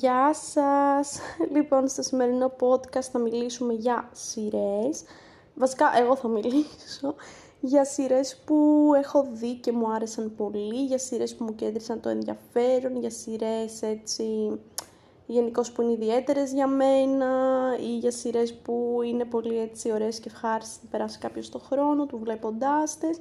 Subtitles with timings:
[0.00, 1.18] Γεια σας!
[1.54, 5.02] Λοιπόν, στο σημερινό podcast θα μιλήσουμε για σειρές.
[5.54, 7.14] Βασικά, εγώ θα μιλήσω
[7.60, 12.08] για σειρές που έχω δει και μου άρεσαν πολύ, για σειρές που μου κέντρισαν το
[12.08, 14.58] ενδιαφέρον, για σειρές έτσι
[15.26, 17.28] γενικώ που είναι ιδιαίτερες για μένα
[17.80, 22.06] ή για σειρές που είναι πολύ έτσι ωραίες και ευχάριστες να περάσει κάποιος το χρόνο
[22.06, 23.18] του βλέποντάς τες.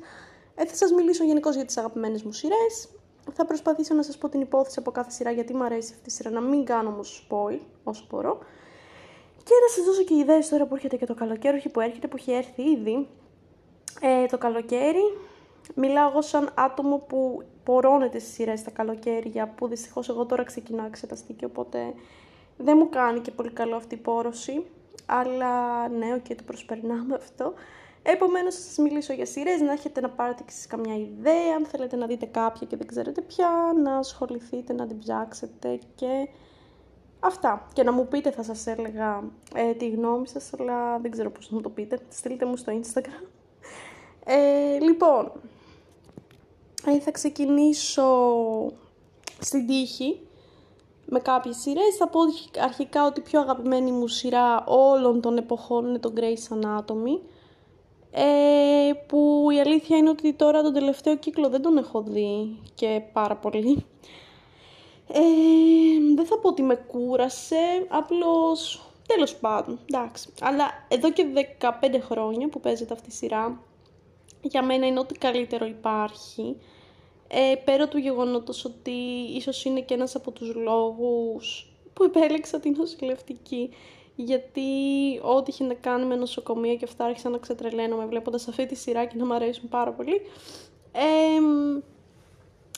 [0.55, 2.89] Ε, θα σας μιλήσω γενικώ για τις αγαπημένες μου σειρές
[3.31, 6.11] θα προσπαθήσω να σας πω την υπόθεση από κάθε σειρά γιατί μου αρέσει αυτή η
[6.11, 8.39] σειρά, να μην κάνω όμως spoil όσο μπορώ.
[9.43, 12.07] Και να σας δώσω και ιδέες τώρα που έρχεται και το καλοκαίρι, όχι που έρχεται,
[12.07, 13.07] που έχει έρθει ήδη.
[14.01, 15.17] Ε, το καλοκαίρι,
[15.75, 20.85] μιλάω εγώ σαν άτομο που πορώνεται στις σειρές τα καλοκαίρια, που δυστυχώς εγώ τώρα ξεκινάω
[20.85, 21.93] εξεταστική, οπότε
[22.57, 24.65] δεν μου κάνει και πολύ καλό αυτή η πόρωση.
[25.05, 27.53] Αλλά ναι, OK, okay, το προσπερνάμε αυτό.
[28.03, 31.65] Επομένως, θα σας μιλήσω για σειρές, να έχετε να πάρετε και εσείς καμιά ιδέα, αν
[31.65, 33.49] θέλετε να δείτε κάποια και δεν ξέρετε ποια,
[33.83, 36.27] να ασχοληθείτε, να την ψάξετε και
[37.19, 37.67] αυτά.
[37.73, 39.23] Και να μου πείτε, θα σας έλεγα
[39.55, 41.99] ε, τη γνώμη σας, αλλά δεν ξέρω πώς να μου το πείτε.
[42.09, 43.27] Στείλτε μου στο Instagram.
[44.25, 45.31] Ε, λοιπόν,
[46.85, 48.05] ε, θα ξεκινήσω
[49.39, 50.19] στην τύχη
[51.05, 51.95] με κάποιες σειρές.
[51.97, 52.19] Θα πω
[52.63, 57.19] αρχικά ότι η πιο αγαπημένη μου σειρά όλων των εποχών είναι το Grey's Anatomy
[58.15, 63.01] ε, που η αλήθεια είναι ότι τώρα τον τελευταίο κύκλο δεν τον έχω δει και
[63.13, 63.85] πάρα πολύ.
[65.07, 65.19] Ε,
[66.15, 70.29] δεν θα πω ότι με κούρασε, απλώς τέλος πάντων, εντάξει.
[70.41, 71.25] Αλλά εδώ και
[71.59, 73.59] 15 χρόνια που παίζεται αυτή η σειρά,
[74.41, 76.57] για μένα είναι ό,τι καλύτερο υπάρχει.
[77.27, 78.91] Ε, πέρα του γεγονότος ότι
[79.35, 83.69] ίσως είναι και ένας από τους λόγους που επέλεξα την νοσηλευτική
[84.15, 84.61] γιατί
[85.21, 89.05] ό,τι είχε να κάνει με νοσοκομεία και αυτά άρχισα να ξετρελαίνομαι βλέποντας αυτή τη σειρά
[89.05, 90.21] και να μου αρέσουν πάρα πολύ.
[90.91, 91.39] Ε,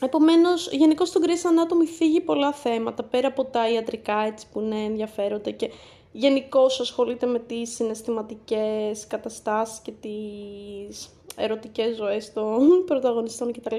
[0.01, 4.83] επομένως, γενικώ το Grey's Anatomy φύγει πολλά θέματα, πέρα από τα ιατρικά έτσι που είναι
[4.83, 5.71] ενδιαφέροντα και
[6.11, 13.75] γενικώς ασχολείται με τις συναισθηματικές καταστάσεις και τις ερωτικές ζωές των πρωταγωνιστών κτλ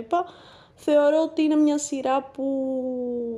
[0.76, 2.44] θεωρώ ότι είναι μια σειρά που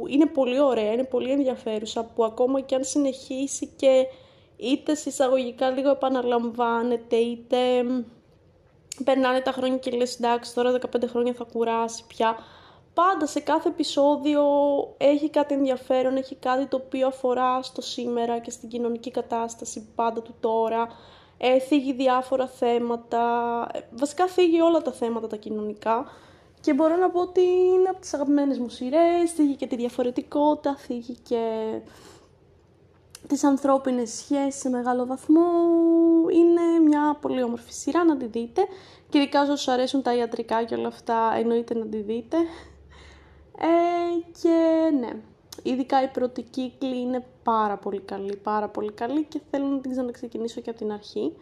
[0.09, 4.07] είναι πολύ ωραία, είναι πολύ ενδιαφέρουσα, που ακόμα και αν συνεχίσει και
[4.57, 7.59] είτε συσσαγωγικά λίγο επαναλαμβάνεται, είτε
[9.05, 12.37] περνάνε τα χρόνια και λες εντάξει τώρα 15 χρόνια θα κουράσει πια.
[12.95, 14.43] Πάντα σε κάθε επεισόδιο
[14.97, 20.23] έχει κάτι ενδιαφέρον, έχει κάτι το οποίο αφορά στο σήμερα και στην κοινωνική κατάσταση πάντα
[20.23, 20.89] του τώρα.
[21.39, 23.23] Ε, θίγει διάφορα θέματα,
[23.73, 26.07] ε, βασικά θίγει όλα τα θέματα τα κοινωνικά.
[26.61, 30.77] Και μπορώ να πω ότι είναι από τις αγαπημένες μου σειρές, θίγει και τη διαφορετικότητα,
[30.77, 31.41] θίγει και
[33.27, 35.51] τις ανθρώπινες σχέσεις σε μεγάλο βαθμό.
[36.33, 38.63] Είναι μια πολύ όμορφη σειρά να τη δείτε.
[39.09, 42.37] Και ειδικά όσους αρέσουν τα ιατρικά και όλα αυτά, εννοείται να τη δείτε.
[43.59, 45.11] Ε, και ναι,
[45.63, 49.91] ειδικά οι πρώτοι κύκλοι είναι πάρα πολύ καλοί, πάρα πολύ καλοί και θέλω να την
[49.91, 51.33] ξαναξεκινήσω και από την αρχή.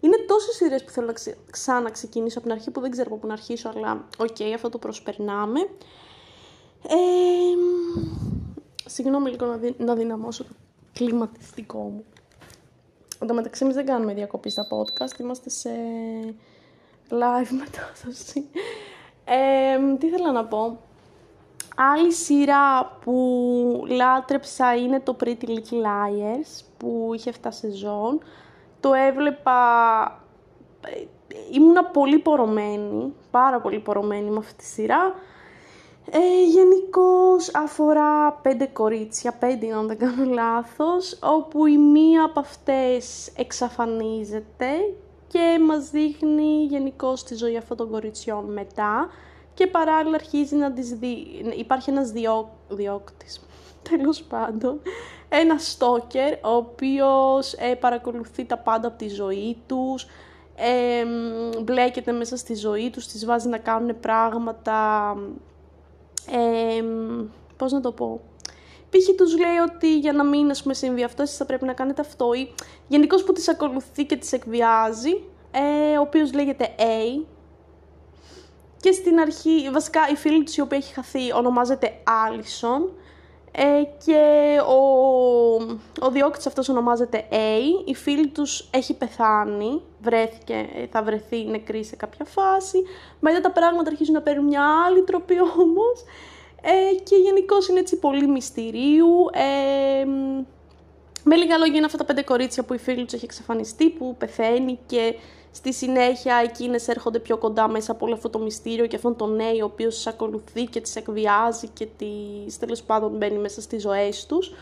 [0.00, 1.36] Είναι τόσες σειρές που θέλω να ξε...
[1.50, 4.68] ξαναξεκινήσω από την αρχή που δεν ξέρω από πού να αρχίσω, αλλά OK, okay, αυτό
[4.68, 5.60] το προσπερνάμε.
[6.88, 6.96] Ε,
[8.86, 9.74] συγγνώμη λίγο να, δι...
[9.78, 10.50] να δυναμώσω το
[10.92, 12.04] κλιματιστικό μου.
[13.20, 15.70] Εν τω μεταξύ εμείς δεν κάνουμε διακοπή στα podcast, είμαστε σε
[17.08, 18.48] live μετάδοση.
[19.24, 20.80] Ε, τι ήθελα να πω.
[21.76, 28.20] Άλλη σειρά που λάτρεψα είναι το Pretty Little Liars που είχε 7 σεζόν
[28.80, 29.60] το έβλεπα,
[30.86, 31.04] ε,
[31.50, 35.14] ήμουνα πολύ πορωμένη, πάρα πολύ πορωμένη με αυτή τη σειρά.
[36.10, 43.30] Ε, Γενικώς αφορά πέντε κορίτσια, πέντε αν δεν κάνω λάθος, όπου η μία από αυτές
[43.36, 44.68] εξαφανίζεται
[45.26, 49.08] και μας δείχνει γενικώς τη ζωή αυτών των κοριτσιών μετά
[49.54, 51.16] και παράλληλα αρχίζει να τις δει...
[51.56, 52.50] υπάρχει ένας διώ...
[52.68, 53.40] διώκτης,
[53.90, 54.80] τέλος πάντων,
[55.32, 60.06] ένα στόκερ ο οποίος ε, παρακολουθεί τα πάντα από τη ζωή τους,
[60.56, 61.04] ε,
[61.62, 65.16] μπλέκεται μέσα στη ζωή τους, τις βάζει να κάνουν πράγματα,
[66.30, 66.84] ε,
[67.56, 68.20] πώς να το πω,
[68.90, 69.16] π.χ.
[69.16, 72.00] τους λέει ότι για να μην ας πούμε, συμβεί αυτό, εσείς θα πρέπει να κάνετε
[72.00, 72.54] αυτό ή
[72.88, 77.24] γενικώς που τις ακολουθεί και τις εκβιάζει, ε, ο οποίος λέγεται A,
[78.80, 82.99] και στην αρχή, βασικά η φίλη της η οποία έχει χαθεί ονομάζεται Allison
[83.52, 84.80] ε, και ο,
[86.06, 91.84] ο διώκτης αυτός ονομάζεται A, η φίλη τους έχει πεθάνει, βρέθηκε, ε, θα βρεθεί νεκρή
[91.84, 92.82] σε κάποια φάση,
[93.20, 96.04] μετά τα πράγματα αρχίζουν να παίρνουν μια άλλη τροπή όμως.
[96.62, 99.30] Ε, και γενικώς είναι έτσι πολύ μυστηρίου.
[99.32, 100.04] Ε,
[101.24, 104.16] με λίγα λόγια είναι αυτά τα πέντε κορίτσια που η φίλη τους έχει εξαφανιστεί, που
[104.18, 105.14] πεθαίνει και
[105.52, 109.36] Στη συνέχεια εκείνες έρχονται πιο κοντά μέσα από όλο αυτό το μυστήριο και αυτόν τον
[109.36, 113.82] νέο ο οποίος τις ακολουθεί και τις εκβιάζει και τις τέλος πάντων μπαίνει μέσα στις
[113.82, 114.52] ζωές τους.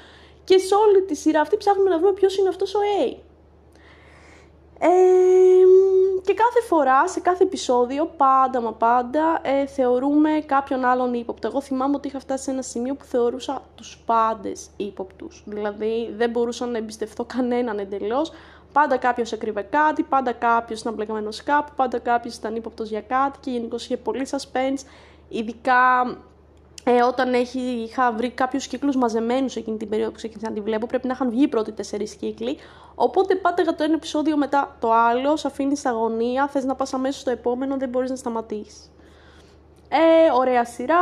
[0.44, 3.16] Και σε όλη τη σειρά αυτή ψάχνουμε να βρούμε ποιος είναι αυτός ο A.
[4.78, 4.88] Ε,
[6.24, 11.48] και κάθε φορά, σε κάθε επεισόδιο, πάντα μα πάντα, ε, θεωρούμε κάποιον άλλον ύποπτο.
[11.48, 15.42] Εγώ θυμάμαι ότι είχα φτάσει σε ένα σημείο που θεωρούσα τους πάντες ύποπτους.
[15.46, 18.32] Δηλαδή δεν μπορούσα να εμπιστευτώ κανέναν εντελώς.
[18.72, 23.38] Πάντα κάποιος έκρυβε κάτι, πάντα κάποιος ήταν μπλεγμένος κάπου, πάντα κάποιος ήταν ύποπτος για κάτι
[23.40, 24.82] και γενικώς είχε πολύ suspense.
[25.28, 26.16] Ειδικά
[26.84, 30.60] ε, όταν έχει, είχα βρει κάποιους κύκλους μαζεμένους εκείνη την περίοδο που ξεκίνησα να τη
[30.60, 32.56] βλέπω, πρέπει να είχαν βγει οι πρώτοι τέσσερις κύκλοι.
[32.94, 36.94] Οπότε πάταγα το ένα επεισόδιο μετά το άλλο, σε αφήνεις στα αγωνία, θες να πας
[36.94, 38.90] αμέσως στο επόμενο, δεν μπορείς να σταματήσεις.
[39.88, 40.96] Ε, ωραία σειρά,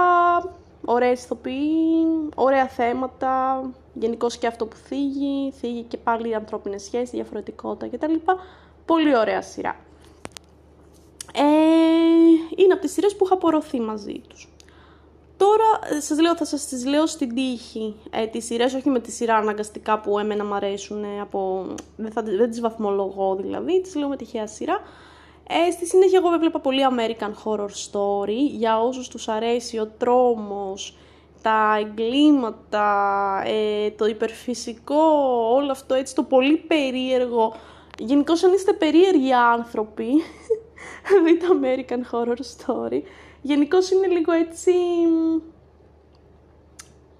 [0.84, 3.62] ωραία ηθοποιοί, ωραία θέματα,
[3.94, 8.14] γενικώς και αυτό που θίγει, θίγει και πάλι ανθρώπινες σχέσεις, διαφορετικότητα κτλ.
[8.86, 9.76] Πολύ ωραία σειρά.
[11.34, 11.42] Ε,
[12.56, 14.55] είναι από τις σειρές που είχα απορροθεί μαζί τους.
[15.36, 19.10] Τώρα σας λέω, θα σας τις λέω στην τύχη ε, τις σειρές, όχι με τη
[19.10, 21.66] σειρά αναγκαστικά που εμένα μου αρέσουν, ε, από,
[21.96, 24.80] δεν, θα, δεν τις βαθμολογώ δηλαδή, τις λέω με τυχαία σειρά.
[25.48, 30.96] Ε, στη συνέχεια εγώ έβλεπα πολύ American Horror Story, για όσους τους αρέσει ο τρόμος,
[31.42, 35.02] τα εγκλήματα, ε, το υπερφυσικό,
[35.54, 37.54] όλο αυτό έτσι το πολύ περίεργο.
[37.98, 40.06] Γενικώς αν είστε περίεργοι άνθρωποι,
[41.24, 43.02] δείτε American Horror Story.
[43.42, 44.72] Γενικώς είναι λίγο έτσι...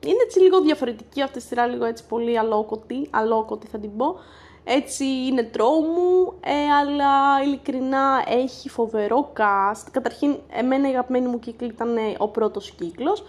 [0.07, 4.17] Είναι έτσι λίγο διαφορετική αυτή η σειρά, λίγο έτσι πολύ αλόκοτη, αλόκοτη θα την πω.
[4.65, 9.87] Έτσι είναι τρόμου, ε, αλλά ειλικρινά έχει φοβερό cast.
[9.91, 13.25] Καταρχήν, εμένα η αγαπημένη μου κύκλη ήταν ο πρώτος κύκλος.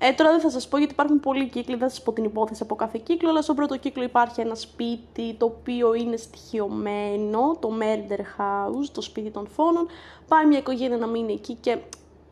[0.00, 2.24] Ε, τώρα δεν θα σας πω γιατί υπάρχουν πολλοί κύκλοι, δεν θα σας πω την
[2.24, 7.56] υπόθεση από κάθε κύκλο, αλλά στον πρώτο κύκλο υπάρχει ένα σπίτι το οποίο είναι στοιχειωμένο,
[7.60, 9.86] το Murder House, το σπίτι των φόνων.
[10.28, 11.78] Πάει μια οικογένεια να μείνει εκεί και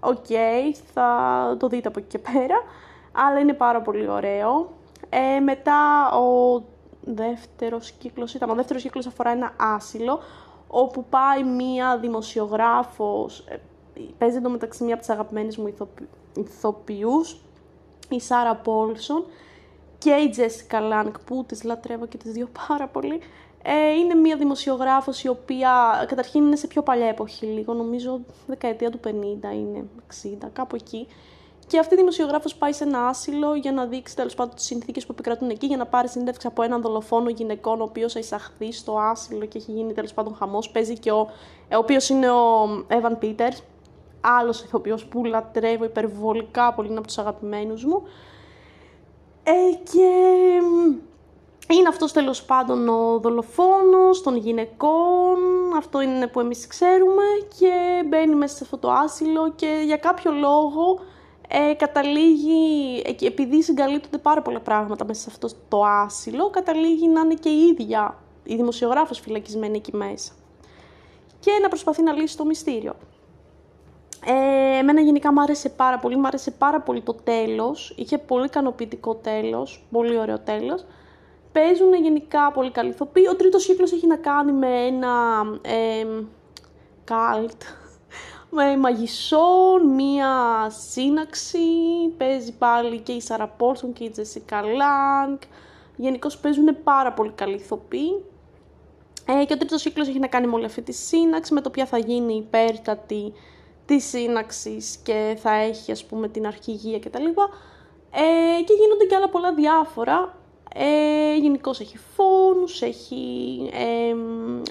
[0.07, 2.63] OK, okay, θα το δείτε από εκεί και πέρα,
[3.13, 4.71] αλλά είναι πάρα πολύ ωραίο.
[5.09, 6.63] Ε, μετά ο
[7.01, 10.21] δεύτερος κύκλος ήταν, ο δεύτερος κύκλος αφορά ένα άσυλο,
[10.69, 13.61] όπου πάει μία δημοσιογράφος, ε,
[14.19, 15.75] παίζει εντωμεταξύ μία από τις αγαπημένες μου
[16.35, 17.41] ηθοποιούς,
[18.09, 19.25] η Σάρα Πόλσον
[19.99, 23.21] και η Τζέσικα Λανγκ που τις λατρεύω και τις δύο πάρα πολύ.
[23.69, 28.91] Ε, είναι μια δημοσιογράφος η οποία καταρχήν είναι σε πιο παλιά εποχή λίγο, νομίζω δεκαετία
[28.91, 29.09] του 50
[29.53, 29.85] είναι,
[30.45, 31.07] 60, κάπου εκεί.
[31.67, 35.07] Και αυτή η δημοσιογράφος πάει σε ένα άσυλο για να δείξει τέλος πάντων τις συνθήκες
[35.07, 38.73] που επικρατούν εκεί, για να πάρει συνέντευξη από έναν δολοφόνο γυναικών, ο οποίος θα εισαχθεί
[38.73, 40.71] στο άσυλο και έχει γίνει τέλος πάντων χαμός.
[40.71, 41.29] Παίζει και ο,
[41.69, 43.59] ε, ο οποίος είναι ο Evan Peters,
[44.21, 48.03] άλλος ηθοποιό που λατρεύω υπερβολικά πολύ, είναι από τους αγαπημένους μου.
[49.43, 50.11] Ε, και
[51.75, 55.37] είναι αυτός τέλος πάντων ο δολοφόνος των γυναικών,
[55.77, 57.23] αυτό είναι που εμείς ξέρουμε
[57.59, 61.01] και μπαίνει μέσα σε αυτό το άσυλο και για κάποιο λόγο
[61.49, 67.35] ε, καταλήγει, επειδή συγκαλύπτονται πάρα πολλά πράγματα μέσα σε αυτό το άσυλο, καταλήγει να είναι
[67.35, 70.33] και η ίδια η δημοσιογράφος φυλακισμένη εκεί μέσα
[71.41, 72.95] και να προσπαθεί να λύσει το μυστήριο.
[74.25, 78.45] Ε, εμένα γενικά μου άρεσε πάρα πολύ, μου άρεσε πάρα πολύ το τέλος, είχε πολύ
[78.45, 80.85] ικανοποιητικό τέλος, πολύ ωραίο τέλος.
[81.57, 83.25] Παίζουν γενικά πολύ καλή ηθοποιοί.
[83.31, 86.07] Ο τρίτος κύκλος έχει να κάνει με ένα ε,
[87.05, 87.63] καλτ,
[88.51, 90.31] με μαγισσόν, μία
[90.91, 91.59] σύναξη.
[92.17, 95.43] Παίζει πάλι και η Σαρα Πόλσον και η Τζεσίκα Λάνκ.
[95.97, 98.25] Γενικώς παίζουν πάρα πολύ καλή ηθοποιοί.
[99.27, 101.71] Ε, και ο τρίτος κύκλος έχει να κάνει με όλη αυτή τη σύναξη, με το
[101.71, 103.33] ποια θα γίνει υπέρτατη
[103.87, 107.27] της σύναξης και θα έχει ας πούμε την αρχηγία κτλ.
[108.11, 110.45] Ε, και γίνονται και άλλα πολλά διάφορα.
[110.79, 114.15] Ε, Γενικώς έχει φόνους, έχει ε,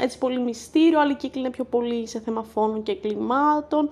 [0.04, 3.90] έτσι πολύ μυστήριο, άλλοι κύκλοι είναι πιο πολύ σε θέμα φόνου και κλιμάτων,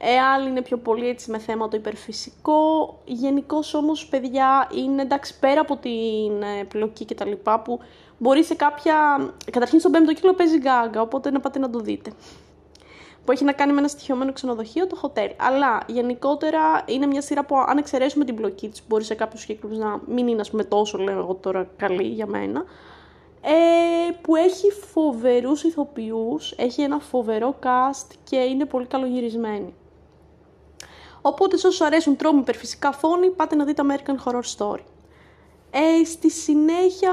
[0.00, 2.98] ε, άλλοι είναι πιο πολύ έτσι με θέμα το υπερφυσικό.
[3.04, 7.78] Γενικώς όμως παιδιά είναι εντάξει πέρα από την ε, πλοκή και τα λοιπά που
[8.18, 8.96] μπορεί σε κάποια...
[9.52, 12.10] Καταρχήν στον πέμπτο κύκλο παίζει γκάγκα, οπότε να πάτε να το δείτε
[13.28, 15.30] που έχει να κάνει με ένα στοιχειωμένο ξενοδοχείο, το hotel.
[15.36, 19.78] Αλλά γενικότερα είναι μια σειρά που αν εξαιρέσουμε την πλοκή της, μπορεί σε κάποιους κύκλου
[19.78, 22.64] να μην είναι ας πούμε, τόσο λέω εγώ τώρα καλή για μένα.
[23.40, 23.52] Ε,
[24.20, 29.74] που έχει φοβερούς ηθοποιούς, έχει ένα φοβερό cast και είναι πολύ καλογυρισμένη.
[31.22, 34.82] Οπότε σε όσους αρέσουν τρόμοι υπερφυσικά φόνοι, πάτε να δείτε American Horror Story.
[35.70, 37.12] Ε, στη συνέχεια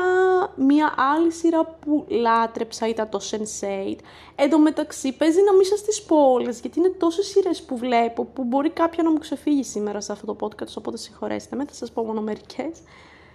[0.55, 3.95] μια άλλη σειρά που λάτρεψα ήταν το Sense8.
[4.35, 7.77] Εν τω μεταξύ παίζει να μην σας τις πω όλες, γιατί είναι τόσες σειρές που
[7.77, 11.65] βλέπω που μπορεί κάποια να μου ξεφύγει σήμερα σε αυτό το podcast, οπότε συγχωρέστε με,
[11.65, 12.79] θα σας πω μόνο μερικές.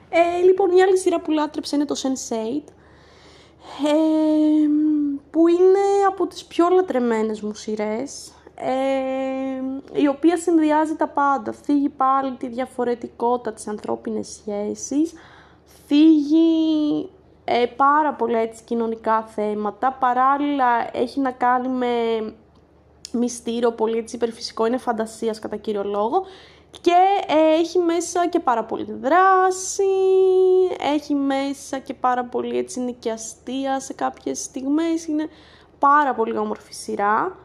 [0.08, 2.62] Ε, λοιπόν, μια άλλη σειρά που λάτρεψα είναι το Sense8,
[3.86, 4.68] ε,
[5.30, 8.32] που είναι από τις πιο λατρεμένες μου σειρές
[9.93, 11.52] η οποία συνδυάζει τα πάντα.
[11.52, 15.12] Φύγει πάλι τη διαφορετικότητα της ανθρώπινης σχέσης,
[15.87, 17.11] Θίγει
[17.45, 19.93] ε, πάρα πολλά έτσι κοινωνικά θέματα.
[19.93, 21.87] Παράλληλα έχει να κάνει με
[23.12, 26.25] μυστήριο, πολύ έτσι υπερφυσικό, είναι φαντασίας κατά κύριο λόγο.
[26.81, 26.95] Και
[27.26, 29.83] ε, έχει μέσα και πάρα πολύ δράση,
[30.95, 35.29] έχει μέσα και πάρα πολύ έτσι νοικιαστία σε κάποιες στιγμές, είναι
[35.79, 37.37] πάρα πολύ όμορφη σειρά.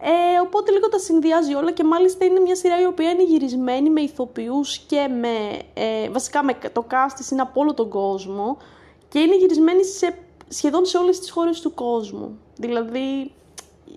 [0.00, 3.90] Ε, οπότε λίγο τα συνδυάζει όλα και μάλιστα είναι μια σειρά η οποία είναι γυρισμένη
[3.90, 8.56] με ηθοποιούς και με, ε, βασικά με το cast είναι από όλο τον κόσμο
[9.08, 12.38] και είναι γυρισμένη σε, σχεδόν σε όλες τις χώρες του κόσμου.
[12.56, 13.32] Δηλαδή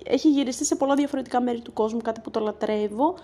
[0.03, 3.15] έχει γυριστεί σε πολλά διαφορετικά μέρη του κόσμου, κάτι που το λατρεύω.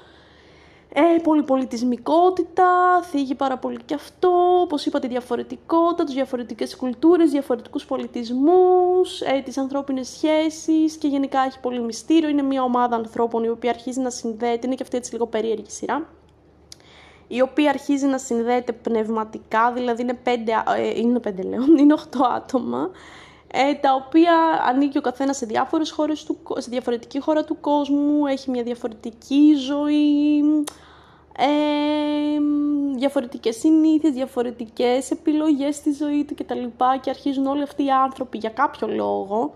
[0.97, 7.85] Ε, πολυπολιτισμικότητα, θίγει πάρα πολύ και αυτό, όπως είπα τη διαφορετικότητα, τις διαφορετικές κουλτούρες, διαφορετικούς
[7.85, 12.29] πολιτισμούς, ε, τις ανθρώπινες σχέσεις και γενικά έχει πολύ μυστήριο.
[12.29, 15.69] Είναι μια ομάδα ανθρώπων η οποία αρχίζει να συνδέεται, είναι και αυτή έτσι λίγο περίεργη
[15.69, 16.07] σειρά,
[17.27, 22.25] η οποία αρχίζει να συνδέεται πνευματικά, δηλαδή είναι πέντε, ε, είναι πέντε λέω, είναι οχτώ
[22.25, 22.89] άτομα,
[23.47, 24.33] ε, τα οποία
[24.67, 29.53] ανήκει ο καθένας σε, διάφορες χώρες του, σε διαφορετική χώρα του κόσμου, έχει μια διαφορετική
[29.55, 30.43] ζωή,
[31.37, 32.39] ε,
[32.95, 36.63] διαφορετικές συνήθειες, διαφορετικές επιλογές στη ζωή του κτλ.
[37.01, 39.53] Και αρχίζουν όλοι αυτοί οι άνθρωποι για κάποιο λόγο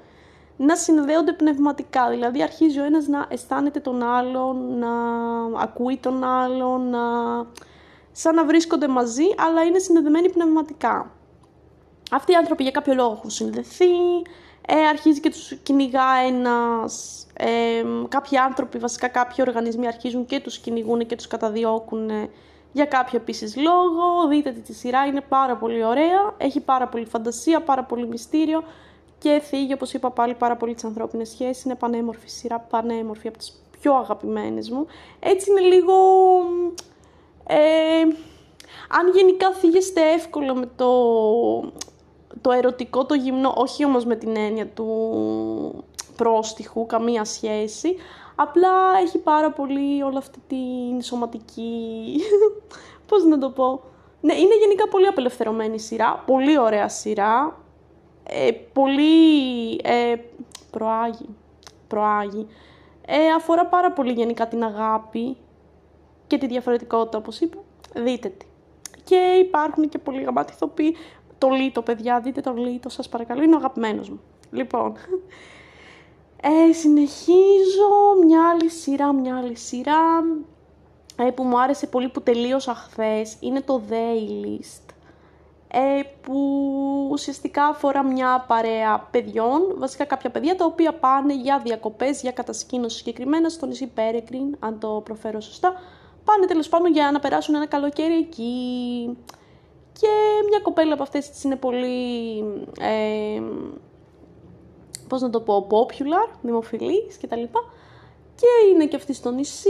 [0.57, 2.09] να συνδέονται πνευματικά.
[2.09, 4.91] Δηλαδή αρχίζει ο ένας να αισθάνεται τον άλλον, να
[5.61, 6.99] ακούει τον άλλον, να...
[8.11, 11.11] σαν να βρίσκονται μαζί, αλλά είναι συνδεδεμένοι πνευματικά.
[12.11, 13.85] Αυτοί οι άνθρωποι για κάποιο λόγο έχουν συνδεθεί,
[14.71, 20.57] ε, αρχίζει και τους κυνηγά ένας, ε, κάποιοι άνθρωποι, βασικά κάποιοι οργανισμοί αρχίζουν και τους
[20.57, 22.09] κυνηγούν και τους καταδιώκουν
[22.71, 24.27] για κάποιο επίσης λόγο.
[24.29, 28.63] Δείτε τη σειρά, είναι πάρα πολύ ωραία, έχει πάρα πολύ φαντασία, πάρα πολύ μυστήριο
[29.17, 31.63] και θίγει, όπως είπα πάλι, πάρα πολύ τις ανθρώπινες σχέσεις.
[31.63, 34.85] Είναι πανέμορφη σειρά, πανέμορφη από τις πιο αγαπημένες μου.
[35.19, 35.93] Έτσι είναι λίγο...
[37.47, 38.01] Ε,
[38.89, 40.91] αν γενικά θίγεστε εύκολα με το
[42.41, 45.83] το ερωτικό, το γυμνό, όχι όμως με την έννοια του
[46.15, 47.95] πρόστιχου, καμία σχέση.
[48.35, 48.69] Απλά
[49.01, 52.15] έχει πάρα πολύ όλη αυτή την σωματική...
[53.07, 53.81] Πώς να το πω...
[54.21, 57.57] Ναι, είναι γενικά πολύ απελευθερωμένη σειρά, πολύ ωραία σειρά,
[58.23, 60.15] ε, πολύ ε,
[60.71, 61.35] προάγει,
[61.87, 62.47] προάγει.
[63.05, 65.37] Ε, αφορά πάρα πολύ γενικά την αγάπη
[66.27, 67.57] και τη διαφορετικότητα, όπως είπα.
[67.95, 68.45] Δείτε τη.
[69.03, 70.95] Και υπάρχουν και πολλοί γαμμάτοι ηθοποιοί
[71.39, 74.19] το Λίτο, παιδιά, δείτε το Λίτο, σας παρακαλώ, είναι ο αγαπημένος μου.
[74.51, 74.93] Λοιπόν,
[76.41, 77.89] ε, συνεχίζω
[78.25, 80.23] μια άλλη σειρά, μια άλλη σειρά
[81.15, 83.37] ε, που μου άρεσε πολύ που τελείωσα χθες.
[83.39, 84.93] είναι το Daylist
[85.71, 86.39] ε, που
[87.11, 92.97] ουσιαστικά αφορά μια παρέα παιδιών, βασικά κάποια παιδιά τα οποία πάνε για διακοπές, για κατασκήνωση
[92.97, 95.73] συγκεκριμένα στο νησί Πέρεκριν, αν το προφέρω σωστά,
[96.25, 99.17] πάνε τέλος πάντων για να περάσουν ένα καλοκαίρι εκεί.
[99.99, 100.07] Και
[100.49, 102.39] μια κοπέλα από αυτές τις είναι πολύ,
[102.79, 103.41] ε,
[105.07, 107.59] πώς να το πω, popular, δημοφιλής και τα λοιπά.
[108.35, 109.69] Και είναι και αυτή στο νησί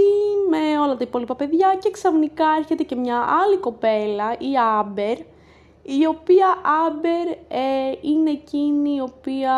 [0.50, 5.18] με όλα τα υπόλοιπα παιδιά και ξαφνικά έρχεται και μια άλλη κοπέλα, η Άμπερ,
[5.82, 6.48] η οποία
[6.88, 9.54] Άμπερ ε, είναι εκείνη η οποία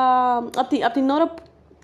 [0.55, 1.33] από, την ώρα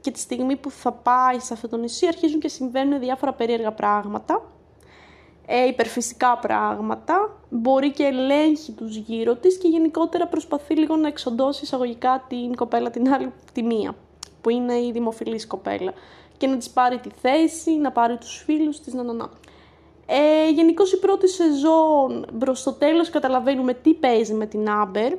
[0.02, 3.72] και τη στιγμή που θα πάει σε αυτό το νησί αρχίζουν και συμβαίνουν διάφορα περίεργα
[3.72, 4.42] πράγματα
[5.50, 11.64] ε, υπερφυσικά πράγματα, μπορεί και ελέγχει τους γύρω της και γενικότερα προσπαθεί λίγο να εξοντώσει
[11.64, 13.96] εισαγωγικά την κοπέλα την άλλη, τη μία,
[14.42, 15.94] που είναι η δημοφιλής κοπέλα
[16.38, 19.30] και να της πάρει τη θέση, να πάρει τους φίλους της, να, να, να.
[20.06, 25.14] Ε, Γενικώς η πρώτη σεζόν προς το τέλος καταλαβαίνουμε τι παίζει με την Άμπερ.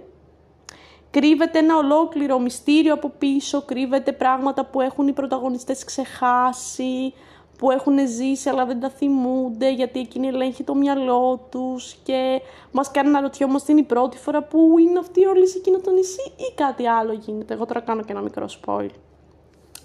[1.10, 7.12] Κρύβεται ένα ολόκληρο μυστήριο από πίσω, κρύβεται πράγματα που έχουν οι πρωταγωνιστές ξεχάσει,
[7.58, 12.40] που έχουν ζήσει αλλά δεν τα θυμούνται γιατί εκείνη ελέγχει το μυαλό τους και
[12.72, 15.90] μας κάνει να ρωτιόμαστε είναι η πρώτη φορά που είναι αυτοί όλοι σε εκείνο το
[15.90, 17.54] νησί ή κάτι άλλο γίνεται.
[17.54, 18.88] Εγώ τώρα κάνω και ένα μικρό spoil.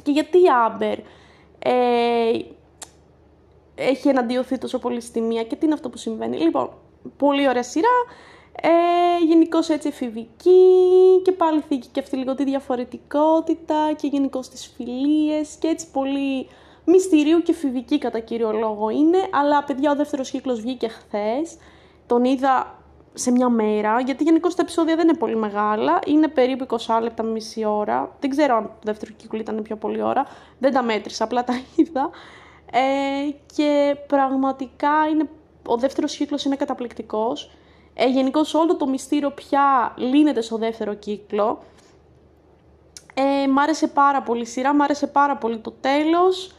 [0.03, 0.99] Και γιατί η Άμπερ
[1.59, 2.39] ε,
[3.75, 6.37] έχει εναντιωθεί τόσο πολύ στη μία και τι είναι αυτό που συμβαίνει.
[6.37, 6.69] Λοιπόν,
[7.17, 7.87] πολύ ωραία σειρά,
[8.61, 10.61] ε, γενικώς έτσι εφηβική
[11.23, 16.47] και πάλι θήκη και αυτή λίγο τη διαφορετικότητα και γενικώς τις φιλίες και έτσι πολύ
[16.85, 21.57] μυστηρίου και φιβική κατά κύριο λόγο είναι, αλλά παιδιά ο δεύτερος κύκλος βγήκε χθες.
[22.05, 22.81] τον είδα
[23.13, 27.23] σε μια μέρα, γιατί γενικώς τα επεισόδια δεν είναι πολύ μεγάλα, είναι περίπου 20 λεπτά
[27.23, 30.25] με μισή ώρα, δεν ξέρω αν το δεύτερο κύκλο ήταν πιο πολύ ώρα,
[30.59, 32.09] δεν τα μέτρησα, απλά τα είδα.
[32.71, 35.29] Ε, και πραγματικά είναι,
[35.67, 37.51] ο δεύτερος κύκλος είναι καταπληκτικός.
[37.93, 41.59] Ε, Γενικώς όλο το μυστήριο πια λύνεται στο δεύτερο κύκλο.
[43.13, 46.55] Ε, μ' άρεσε πάρα πολύ η σειρά, μ' άρεσε πάρα πολύ το τέλος.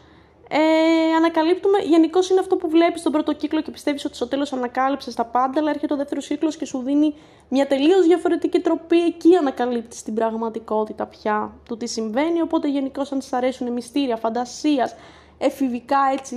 [0.56, 4.52] Ε, ανακαλύπτουμε, γενικώς είναι αυτό που βλέπεις στον πρώτο κύκλο και πιστεύεις ότι στο τέλος
[4.52, 7.14] ανακάλυψες τα πάντα, αλλά έρχεται ο δεύτερος κύκλος και σου δίνει
[7.48, 9.04] μια τελείως διαφορετική τροπή.
[9.04, 12.40] Εκεί ανακαλύπτεις την πραγματικότητα πια του τι συμβαίνει.
[12.40, 14.94] Οπότε, γενικώς, αν σας αρέσουν μυστήρια, φαντασίας,
[15.38, 16.36] εφηβικά έτσι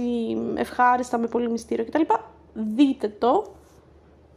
[0.55, 2.01] ευχάριστα με πολύ μυστήριο κτλ.
[2.53, 3.45] Δείτε το.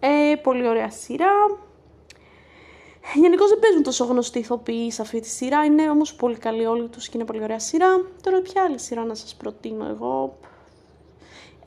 [0.00, 1.32] Ε, πολύ ωραία σειρά.
[3.14, 5.64] Γενικώ δεν παίζουν τόσο γνωστοί ηθοποιοί σε αυτή τη σειρά.
[5.64, 8.04] Είναι όμως πολύ καλή όλοι τους και είναι πολύ ωραία σειρά.
[8.22, 10.38] Τώρα, ποια άλλη σειρά να σας προτείνω εγώ;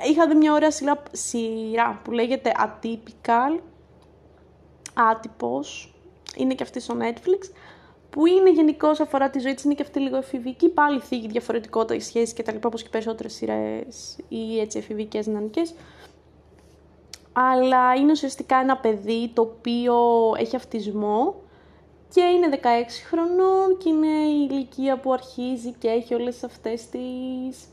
[0.09, 3.59] Είχα δει μια ωραία σειρά, σειρά που λέγεται Atypical.
[4.93, 5.93] Άτυπος.
[6.35, 7.49] Είναι και αυτή στο Netflix.
[8.09, 10.69] Που είναι γενικώ αφορά τη ζωή της, είναι και αυτή λίγο εφηβική.
[10.69, 12.55] Πάλι θίγει διαφορετικότητα, οι σχέσεις κτλ.
[12.63, 15.61] Όπως και περισσότερες σειρές ή έτσι εφηβικές νανικέ
[17.33, 19.95] αλλά είναι ουσιαστικά ένα παιδί το οποίο
[20.37, 21.35] έχει αυτισμό
[22.13, 22.65] και είναι 16
[23.09, 27.67] χρονών και είναι η ηλικία που αρχίζει και έχει όλες αυτές τις,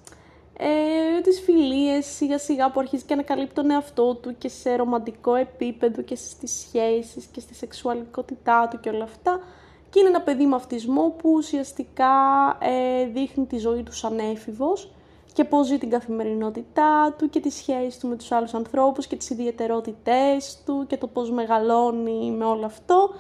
[0.57, 5.35] ε, τις φιλίες σιγά σιγά που αρχίζει και ανακαλύπτει τον εαυτό του και σε ρομαντικό
[5.35, 9.41] επίπεδο και στις σχέσεις και στη σεξουαλικότητά του και όλα αυτά.
[9.91, 12.09] Και είναι ένα παιδί με αυτισμό που ουσιαστικά
[12.61, 14.91] ε, δείχνει τη ζωή του σαν έφηβος
[15.33, 19.17] και πώς ζει την καθημερινότητά του και τις σχέσεις του με τους άλλους ανθρώπους και
[19.17, 23.11] τις ιδιαιτερότητές του και το πώς μεγαλώνει με όλο αυτό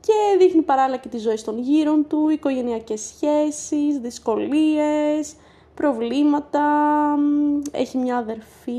[0.00, 5.34] και δείχνει παράλληλα και τη ζωή των γύρων του, οικογενειακές σχέσεις, δυσκολίες,
[5.74, 6.64] προβλήματα,
[7.70, 8.72] έχει μια αδερφή,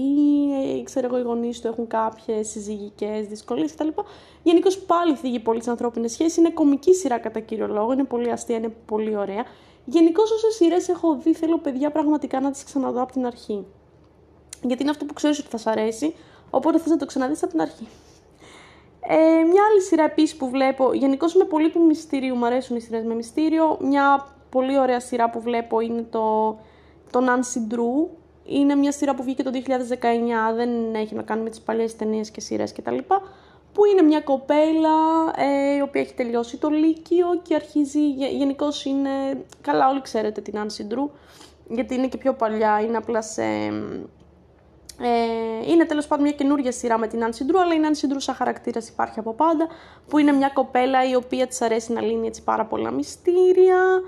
[0.80, 3.88] ε, ξέρω εγώ οι γονείς του έχουν κάποιες συζυγικές δυσκολίες κτλ.
[4.44, 8.32] Γενικώς πάλι θίγει πολύ τις ανθρώπινες σχέσεις, είναι κομική σειρά κατά κύριο λόγο, είναι πολύ
[8.32, 9.46] αστεία, είναι πολύ ωραία.
[9.86, 13.66] Γενικώ όσε σειρές έχω δει, θέλω παιδιά πραγματικά να τις ξαναδώ από την αρχή.
[14.62, 16.16] Γιατί είναι αυτό που ξέρεις ότι θα σ' αρέσει,
[16.50, 17.88] οπότε θες να το ξαναδείς από την αρχή.
[19.00, 22.80] Ε, μια άλλη σειρά επίσης που βλέπω, γενικώς είμαι πολύ του μυστήριου, μου αρέσουν οι
[22.80, 23.78] σειρές με μυστήριο.
[23.82, 26.58] Μια πολύ ωραία σειρά που βλέπω είναι το,
[27.12, 28.08] το Nancy Drew.
[28.46, 32.32] Είναι μια σειρά που βγήκε το 2019, δεν έχει να κάνει με τις παλιές ταινίες
[32.32, 32.98] και σειρές κτλ
[33.80, 34.98] που είναι μια κοπέλα
[35.36, 39.10] ε, η οποία έχει τελειώσει το Λύκειο και αρχίζει, γενικώς είναι,
[39.62, 41.10] καλά όλοι ξέρετε την Άνση Ντρού,
[41.70, 43.44] γιατί είναι και πιο παλιά, είναι απλά σε...
[45.02, 48.20] Ε, είναι τέλος πάντων μια καινούργια σειρά με την Άνση Ντρού, αλλά η Άνση Ντρού
[48.20, 49.68] σαν χαρακτήρας υπάρχει από πάντα,
[50.08, 54.02] που είναι μια κοπέλα η οποία της αρέσει να λύνει έτσι πάρα πολλά μυστήρια,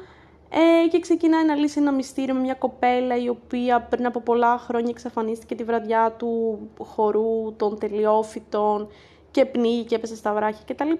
[0.49, 4.57] ε, και ξεκινάει να λύσει ένα μυστήριο με μια κοπέλα η οποία πριν από πολλά
[4.57, 8.87] χρόνια εξαφανίστηκε τη βραδιά του χορού των τελειόφυτων
[9.31, 10.91] και πνίγει και έπεσε στα βράχια κτλ.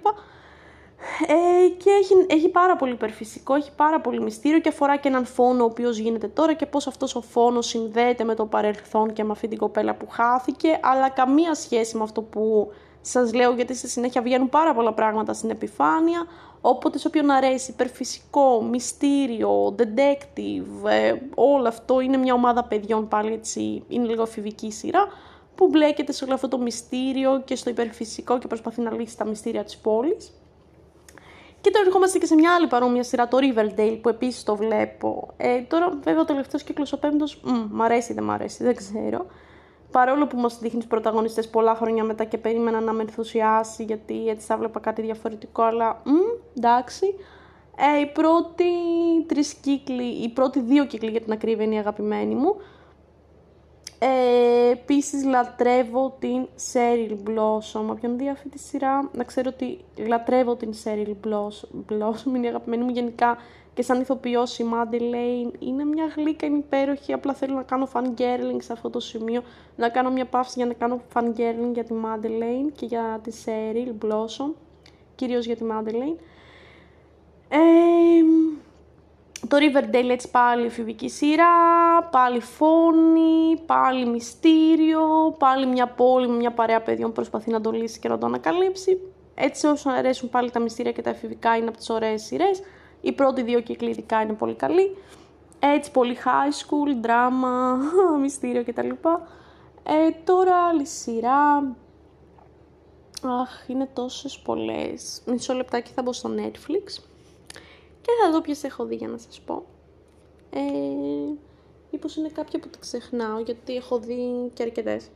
[1.26, 5.24] Ε, και έχει, έχει πάρα πολύ υπερφυσικό, έχει πάρα πολύ μυστήριο και αφορά και έναν
[5.24, 9.24] φόνο ο οποίος γίνεται τώρα και πώς αυτός ο φόνος συνδέεται με το παρελθόν και
[9.24, 13.74] με αυτή την κοπέλα που χάθηκε, αλλά καμία σχέση με αυτό που σας λέω γιατί
[13.74, 16.26] στη συνέχεια βγαίνουν πάρα πολλά πράγματα στην επιφάνεια,
[16.60, 22.00] οπότε σε όποιον αρέσει υπερφυσικό, μυστήριο, detective, ε, όλο αυτό.
[22.00, 25.06] Είναι μια ομάδα παιδιών πάλι έτσι, είναι λίγο εφηβική σειρά,
[25.54, 29.24] που μπλέκεται σε όλο αυτό το μυστήριο και στο υπερφυσικό και προσπαθεί να λύσει τα
[29.24, 30.32] μυστήρια της πόλης.
[31.60, 35.28] Και τώρα ερχόμαστε και σε μια άλλη παρόμοια σειρά, το Riverdale, που επίσης το βλέπω.
[35.36, 38.76] Ε, τώρα, βέβαια, ο τελευταίος κύκλος ο πέμπτος, μ' αρέσει ή δεν μ' αρέσει, δεν
[38.76, 39.26] ξέρω.
[39.90, 44.28] Παρόλο που μας δείχνει τους πρωταγωνιστές πολλά χρόνια μετά και περίμενα να με ενθουσιάσει, γιατί
[44.28, 46.10] έτσι θα βλέπα κάτι διαφορετικό, αλλά μ,
[46.56, 47.14] εντάξει.
[47.76, 48.64] Ε, οι πρώτοι
[49.26, 52.56] τρεις κύκλοι, οι πρώτοι δύο κύκλοι για την ακρίβεια είναι οι αγαπημένοι μου.
[54.04, 57.86] Ε, Επίσης λατρεύω την Cheryl Blossom.
[57.90, 62.26] Όποιον δει αυτή τη σειρά, να ξέρω ότι λατρεύω την Cheryl Blossom.
[62.34, 63.36] Είναι η αγαπημένη μου γενικά
[63.74, 67.12] και σαν ηθοποιός η Madeleine είναι μια γλύκα, είναι υπέροχη.
[67.12, 69.42] Απλά θέλω να κάνω fangirling σε αυτό το σημείο.
[69.76, 74.06] Να κάνω μια παύση για να κάνω fangirling για τη Madeleine και για τη Cheryl
[74.06, 74.52] Blossom.
[75.14, 76.16] Κυρίως για τη Madeleine.
[77.48, 77.58] Ε,
[79.48, 81.44] το Riverdale έτσι πάλι εφηβική σειρά,
[82.10, 87.70] πάλι φόνη, πάλι μυστήριο, πάλι μια πόλη με μια παρέα παιδιών που προσπαθεί να το
[87.70, 89.00] λύσει και να το ανακαλύψει.
[89.34, 92.60] Έτσι όσο αρέσουν πάλι τα μυστήρια και τα εφηβικά είναι από τις ωραίες σειρές.
[93.00, 94.96] Οι πρώτοι δύο κύκλοι ειδικά είναι πολύ καλοί.
[95.58, 97.78] Έτσι πολύ high school, δράμα,
[98.22, 98.88] μυστήριο κτλ.
[99.82, 101.76] Ε, τώρα άλλη σειρά.
[103.40, 105.22] Αχ, είναι τόσες πολλές.
[105.26, 107.11] Μισό λεπτάκι θα μπω στο Netflix
[108.02, 109.64] και θα δω ποιες έχω δει για να σας πω.
[110.50, 110.60] Ε,
[111.90, 115.08] μήπως είναι κάποια που τα ξεχνάω γιατί έχω δει και αρκετές.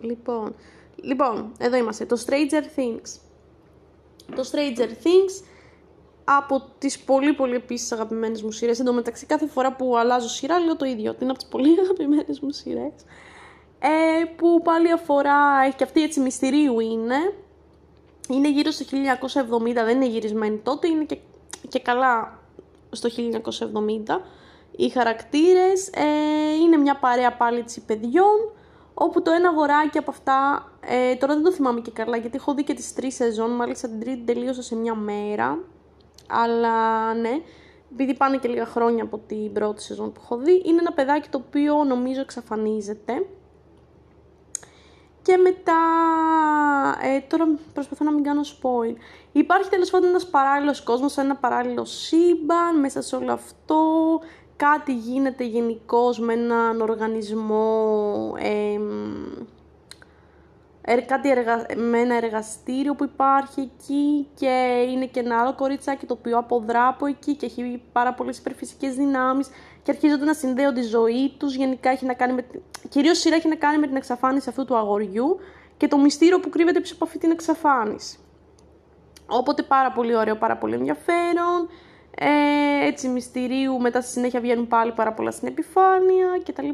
[0.00, 0.54] Λοιπόν,
[1.02, 2.04] λοιπόν, εδώ είμαστε.
[2.04, 3.20] Το Stranger Things.
[4.34, 5.44] Το Stranger Things
[6.24, 8.78] από τις πολύ πολύ επίσης αγαπημένες μου σειρές.
[8.78, 11.10] Εν τω μεταξύ κάθε φορά που αλλάζω σειρά λέω το ίδιο.
[11.10, 12.92] Ότι είναι από τις πολύ αγαπημένες μου σειρές.
[13.78, 17.34] Ε, που πάλι αφορά, έχει και αυτή έτσι μυστηρίου είναι
[18.34, 18.84] είναι γύρω στο
[19.60, 21.18] 1970, δεν είναι γυρισμένη τότε, είναι και,
[21.68, 22.38] και καλά
[22.90, 24.20] στο 1970.
[24.76, 28.52] Οι χαρακτήρες ε, είναι μια παρέα πάλι της παιδιών,
[28.94, 32.54] όπου το ένα αγοράκι από αυτά, ε, τώρα δεν το θυμάμαι και καλά, γιατί έχω
[32.54, 35.58] δει και τις τρεις σεζόν, μάλιστα την τρίτη τελείωσα σε μια μέρα,
[36.28, 37.40] αλλά ναι,
[37.92, 41.28] επειδή πάνε και λίγα χρόνια από την πρώτη σεζόν που έχω δει, είναι ένα παιδάκι
[41.28, 43.26] το οποίο νομίζω εξαφανίζεται.
[45.22, 45.80] Και μετά,
[47.02, 48.94] ε, τώρα προσπαθώ να μην κάνω spoil.
[49.32, 53.80] Υπάρχει τέλος πάντων ένας παράλληλος κόσμος, ένα παράλληλο σύμπαν, μέσα σε όλο αυτό
[54.56, 58.78] κάτι γίνεται γενικώς με έναν οργανισμό, ε,
[61.00, 61.66] κάτι εργα...
[61.76, 66.86] με ένα εργαστήριο που υπάρχει εκεί και είναι και ένα άλλο κορίτσάκι το οποίο αποδρά
[66.86, 69.48] από εκεί και έχει πάρα πολλές υπερφυσικές δυνάμεις
[69.82, 72.44] και αρχίζονται να συνδέονται η ζωή τους, γενικά έχει να κάνει με...
[72.88, 75.38] κυρίως σειρά έχει να κάνει με την εξαφάνιση αυτού του αγοριού
[75.76, 78.18] και το μυστήριο που κρύβεται πίσω από αυτή την εξαφάνιση.
[79.26, 81.68] Οπότε πάρα πολύ ωραίο, πάρα πολύ ενδιαφέρον
[82.22, 86.68] ε, έτσι μυστηρίου, μετά στη συνέχεια βγαίνουν πάλι πάρα πολλά στην επιφάνεια κτλ.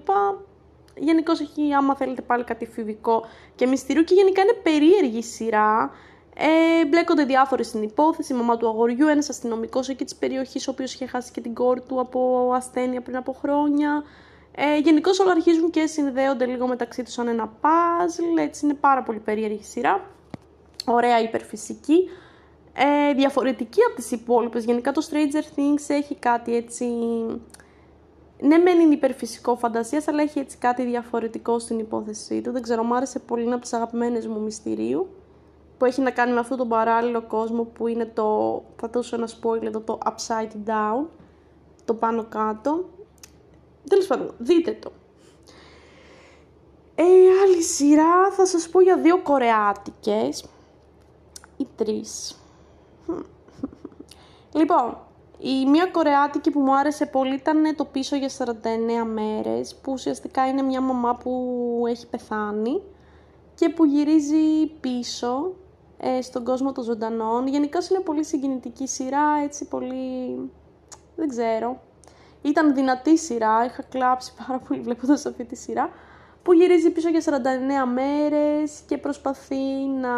[0.97, 5.91] Γενικώς έχει, άμα θέλετε, πάλι κάτι φιβικό και μυστηρίου και γενικά είναι περίεργη σειρά.
[6.39, 8.33] Ε, μπλέκονται διάφορες στην υπόθεση.
[8.33, 11.55] Η μαμά του αγοριού, ένας αστυνομικός εκεί της περιοχής, ο οποίος είχε χάσει και την
[11.55, 14.05] κόρη του από ασθένεια πριν από χρόνια.
[14.55, 18.39] Ε, Γενικώ όλα αρχίζουν και συνδέονται λίγο μεταξύ τους σαν ένα puzzle.
[18.39, 20.01] Έτσι είναι πάρα πολύ περίεργη σειρά.
[20.87, 22.09] Ωραία υπερφυσική
[22.73, 24.65] ε, διαφορετική από τις υπόλοιπες.
[24.65, 26.85] Γενικά το Stranger Things έχει κάτι έτσι...
[28.41, 32.53] Ναι, μεν είναι υπερφυσικό φαντασίας, αλλά έχει έτσι κάτι διαφορετικό στην υπόθεσή του.
[32.53, 35.09] Δεν ξέρω, μου άρεσε πολύ, είναι από τις αγαπημένες μου μυστηρίου.
[35.79, 38.63] Που έχει να κάνει με αυτόν τον παράλληλο κόσμο που είναι το.
[38.77, 41.07] Θα δώσω ένα spoiler εδώ, το upside down.
[41.85, 42.85] Το πάνω κάτω.
[43.89, 44.91] Τέλος πάντων, δείτε το.
[46.95, 47.05] Ε,
[47.45, 50.45] άλλη σειρά θα σας πω για δύο κορεάτικες
[51.57, 52.41] ή τρεις.
[54.53, 54.99] Λοιπόν,
[55.39, 58.45] η μία κορεάτικη που μου άρεσε πολύ ήταν το πίσω για 49
[59.13, 62.83] μέρες, που ουσιαστικά είναι μια μαμά που έχει πεθάνει
[63.55, 65.53] και που γυρίζει πίσω
[65.99, 67.47] ε, στον κόσμο των ζωντανών.
[67.47, 70.51] Γενικώς είναι πολύ συγκινητική σειρά, έτσι πολύ...
[71.17, 71.81] δεν ξέρω.
[72.43, 75.91] Ήταν δυνατή σειρά, είχα κλάψει πάρα πολύ βλέποντας αυτή τη σειρά
[76.47, 77.29] που γυρίζει πίσω για 49
[77.95, 80.11] μέρες και προσπαθεί να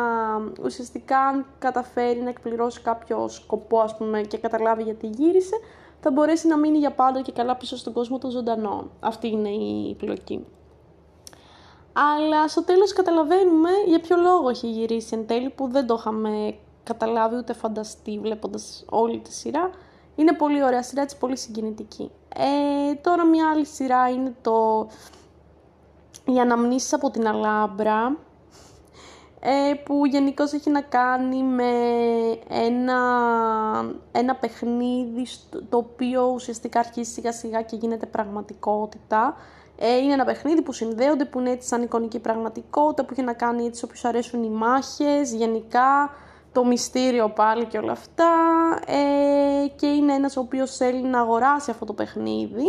[0.62, 5.57] ουσιαστικά καταφέρει να εκπληρώσει κάποιο σκοπό ας πούμε και καταλάβει γιατί γύρισε
[6.01, 8.91] θα μπορέσει να μείνει για πάντα και καλά πίσω στον κόσμο των ζωντανών.
[9.01, 10.45] Αυτή είναι η πλοκή.
[11.99, 16.55] Αλλά στο τέλος καταλαβαίνουμε για ποιο λόγο έχει γυρίσει εν τέλει που δεν το είχαμε
[16.83, 19.71] καταλάβει ούτε φανταστεί βλέποντας όλη τη σειρά.
[20.17, 22.11] Είναι πολύ ωραία σειρά, έτσι πολύ συγκινητική.
[22.37, 24.89] Ε, τώρα μια άλλη σειρά είναι το
[26.25, 28.17] οι αναμνήσεις από την Αλάμπρα
[29.41, 31.73] ε, που γενικώς έχει να κάνει με
[32.49, 33.01] ένα,
[34.13, 35.27] ένα παιχνίδι
[35.69, 39.37] το οποίο ουσιαστικά αρχίζει σιγά σιγά και γίνεται πραγματικότητα.
[39.81, 43.33] Ε, είναι ένα παιχνίδι που συνδέονται, που είναι έτσι σαν εικονική πραγματικότητα, που έχει να
[43.33, 46.11] κάνει έτσι όποιους αρέσουν οι μάχες, γενικά
[46.53, 48.33] το μυστήριο πάλι και όλα αυτά.
[48.87, 52.67] Ε, και είναι ένας ο οποίος θέλει να αγοράσει αυτό το παιχνίδι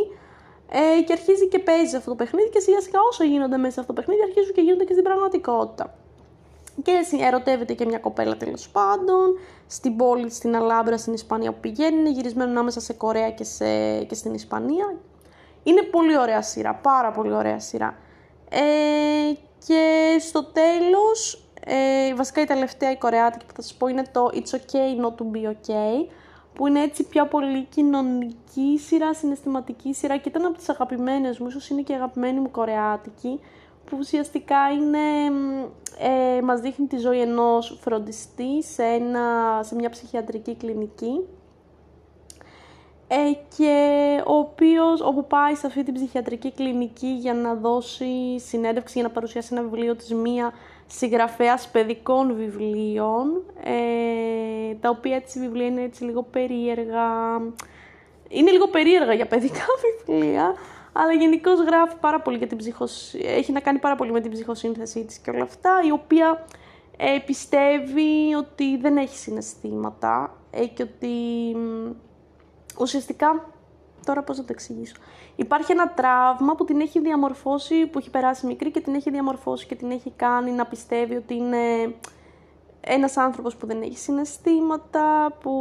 [0.72, 3.80] ε, και αρχίζει και παίζει αυτό το παιχνίδι και σιγά σιγά όσο γίνονται μέσα σε
[3.80, 5.94] αυτό το παιχνίδι αρχίζουν και γίνονται και στην πραγματικότητα.
[6.84, 6.92] Και
[7.22, 12.00] ερωτεύεται και μια κοπέλα τέλος πάντων στην πόλη, στην Αλάμπρα, στην Ισπανία που πηγαίνει.
[12.00, 14.96] Είναι γυρισμένο ανάμεσα σε Κορέα και, σε, και στην Ισπανία.
[15.64, 17.96] Είναι πολύ ωραία σειρά, πάρα πολύ ωραία σειρά.
[18.50, 18.60] Ε,
[19.68, 24.30] και στο τέλος, ε, βασικά η τελευταία η κορεάτικη που θα σας πω είναι το
[24.34, 26.10] It's okay not to be okay
[26.60, 31.48] που είναι έτσι πιο πολύ κοινωνική σειρά, συναισθηματική σειρά και ήταν από τις αγαπημένες μου,
[31.48, 33.40] ίσως είναι και η αγαπημένη μου κορεάτικη,
[33.86, 35.00] που ουσιαστικά είναι,
[36.00, 39.24] ε, μας δείχνει τη ζωή ενός φροντιστή σε, ένα,
[39.64, 41.39] σε μια ψυχιατρική κλινική ε,
[43.58, 49.08] και ο οποίος, όπου πάει σε αυτή την ψυχιατρική κλινική για να δώσει συνέντευξη, για
[49.08, 50.54] να παρουσιάσει ένα βιβλίο της μία
[50.88, 57.08] συγγραφέας παιδικών βιβλίων, ε, τα οποία έτσι βιβλία είναι έτσι λίγο περίεργα.
[58.30, 59.66] Είναι λίγο περίεργα για παιδικά
[60.06, 60.54] βιβλία,
[60.94, 63.14] αλλά γενικώς γράφει πάρα πολύ για την ψυχοσ...
[63.14, 66.46] έχει να κάνει πάρα πολύ με την ψυχοσύνθεσή της και όλα αυτά, η οποία
[66.98, 71.08] ε, πιστεύει ότι δεν έχει συναισθήματα ε, και ότι
[72.80, 73.50] ουσιαστικά
[74.06, 74.96] τώρα πώς να το εξηγήσω.
[75.36, 79.66] Υπάρχει ένα τραύμα που την έχει διαμορφώσει, που έχει περάσει μικρή και την έχει διαμορφώσει
[79.66, 81.96] και την έχει κάνει να πιστεύει ότι είναι
[82.82, 85.52] ένας άνθρωπος που δεν έχει συναισθήματα, που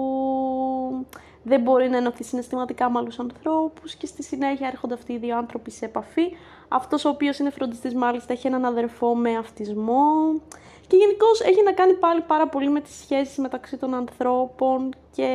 [1.43, 5.37] δεν μπορεί να ενωθεί συναισθηματικά με άλλους ανθρώπους και στη συνέχεια έρχονται αυτοί οι δύο
[5.37, 6.23] άνθρωποι σε επαφή.
[6.69, 10.41] Αυτός ο οποίος είναι φροντιστής μάλιστα έχει έναν αδερφό με αυτισμό
[10.87, 15.31] και γενικώς έχει να κάνει πάλι πάρα πολύ με τις σχέσεις μεταξύ των ανθρώπων και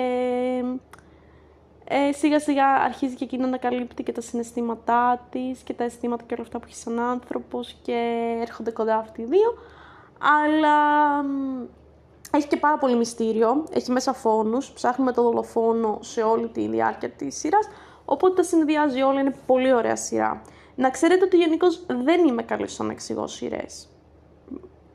[1.88, 6.24] Ε, σιγά σιγά αρχίζει και εκείνη να ανακαλύπτει και τα συναισθήματά της και τα αισθήματα
[6.24, 9.58] και όλα αυτά που έχει σαν άνθρωπος και έρχονται κοντά αυτοί οι δύο.
[10.20, 10.76] Αλλά
[12.32, 17.10] έχει και πάρα πολύ μυστήριο, έχει μέσα φόνους, ψάχνουμε το δολοφόνο σε όλη τη διάρκεια
[17.10, 17.68] της σειράς,
[18.06, 20.42] οπότε τα συνδυάζει όλα, είναι πολύ ωραία σειρά.
[20.76, 21.68] Να ξέρετε ότι γενικώ
[22.04, 23.88] δεν είμαι καλή στο να εξηγώ σειρές.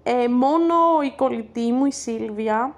[0.02, 0.74] Ε, μόνο
[1.04, 2.74] η κολλητή μου, η Σίλβια,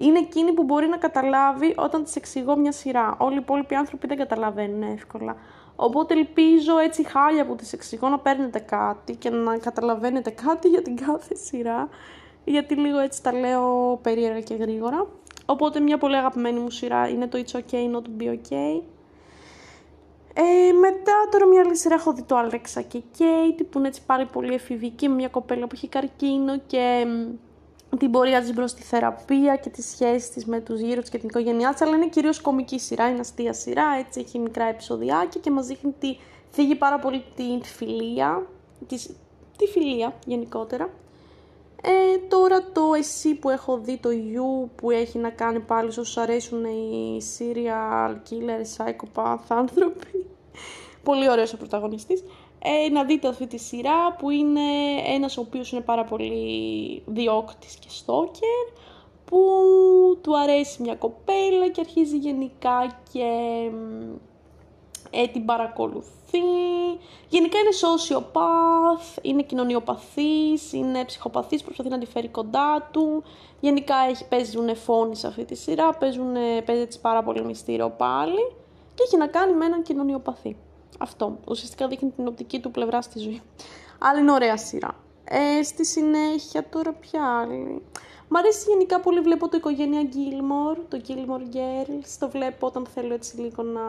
[0.00, 3.16] είναι εκείνη που μπορεί να καταλάβει όταν της εξηγώ μια σειρά.
[3.18, 5.36] Όλοι οι υπόλοιποι άνθρωποι δεν καταλαβαίνουν εύκολα.
[5.76, 10.82] Οπότε ελπίζω έτσι χάλια που τις εξηγώ να παίρνετε κάτι και να καταλαβαίνετε κάτι για
[10.82, 11.88] την κάθε σειρά.
[12.44, 15.06] Γιατί λίγο έτσι τα λέω περίεργα και γρήγορα.
[15.46, 18.82] Οπότε μια πολύ αγαπημένη μου σειρά είναι το It's Okay Not to Be Okay.
[20.34, 24.02] Ε, μετά τώρα μια άλλη σειρά έχω δει το Alexa και Kate που είναι έτσι
[24.06, 27.06] πάλι πολύ εφηβική με μια κοπέλα που έχει καρκίνο και
[27.98, 31.18] την πορεία της μπρος στη θεραπεία και τις σχέσεις της με τους γύρω της και
[31.18, 35.40] την οικογένειά της, αλλά είναι κυρίως κομική σειρά, είναι αστεία σειρά, έτσι έχει μικρά επεισοδιάκια
[35.40, 36.16] και μας δείχνει τη,
[36.50, 38.46] θίγει πάρα πολύ την φιλία,
[38.86, 39.16] της,
[39.56, 40.90] τη φιλία γενικότερα.
[41.82, 46.16] Ε, τώρα το εσύ που έχω δει το You που έχει να κάνει πάλι όσους
[46.16, 50.26] αρέσουν οι serial killer, psychopath άνθρωποι.
[51.02, 52.22] πολύ ωραίος ο πρωταγωνιστής
[52.62, 54.60] ε, να δείτε αυτή τη σειρά που είναι
[55.06, 58.88] ένας ο οποίος είναι πάρα πολύ διώκτης και στόκερ
[59.24, 59.40] που
[60.20, 63.28] του αρέσει μια κοπέλα και αρχίζει γενικά και
[65.10, 66.38] ε, την παρακολουθεί.
[67.28, 73.22] Γενικά είναι sociopath, είναι κοινωνιοπαθής, είναι ψυχοπαθής, προσπαθεί να τη φέρει κοντά του.
[73.60, 78.52] Γενικά έχει, παίζουν φόνοι σε αυτή τη σειρά, παίζουν, παίζει πάρα πολύ μυστήριο πάλι
[78.94, 80.56] και έχει να κάνει με έναν κοινωνιοπαθή.
[81.02, 81.38] Αυτό.
[81.48, 83.42] Ουσιαστικά δείχνει την οπτική του πλευρά στη ζωή.
[83.98, 84.94] Άλλη είναι ωραία σειρά.
[85.24, 87.82] Ε, στη συνέχεια τώρα πια άλλη.
[88.28, 92.16] Μ' αρέσει γενικά πολύ βλέπω το οικογένεια Gilmore, το Gilmore Girls.
[92.18, 93.80] Το βλέπω όταν θέλω έτσι λίγο να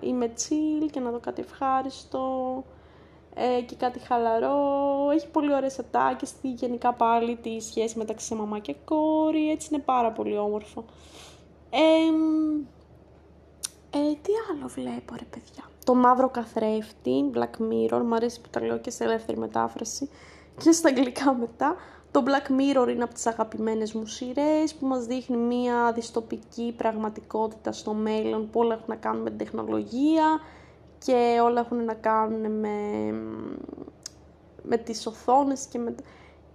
[0.00, 2.64] είμαι chill και να δω κάτι ευχάριστο
[3.34, 4.56] ε, και κάτι χαλαρό.
[5.14, 10.12] Έχει πολύ ωραίες ατάκες, γενικά πάλι τη σχέση μεταξύ μαμά και κόρη, έτσι είναι πάρα
[10.12, 10.84] πολύ όμορφο.
[11.70, 11.78] Ε,
[13.90, 18.62] ε, τι άλλο βλέπω ρε παιδιά; Το μαύρο καθρέφτη, Black Mirror, μου αρέσει που τα
[18.62, 20.10] λέω και σε ελεύθερη μετάφραση
[20.62, 21.76] και στα αγγλικά μετά.
[22.10, 27.72] Το Black Mirror είναι από τις αγαπημένες μου σειρές που μας δείχνει μια δυστοπική πραγματικότητα
[27.72, 30.40] στο μέλλον που όλα έχουν να κάνουν με την τεχνολογία
[30.98, 32.76] και όλα έχουν να κάνουν με,
[34.62, 35.94] με τις οθόνες και με...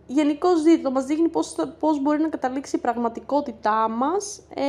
[0.08, 4.64] Γενικώ δείτε, μας δείχνει πώς, πώς μπορεί να καταλήξει η πραγματικότητά μας ε,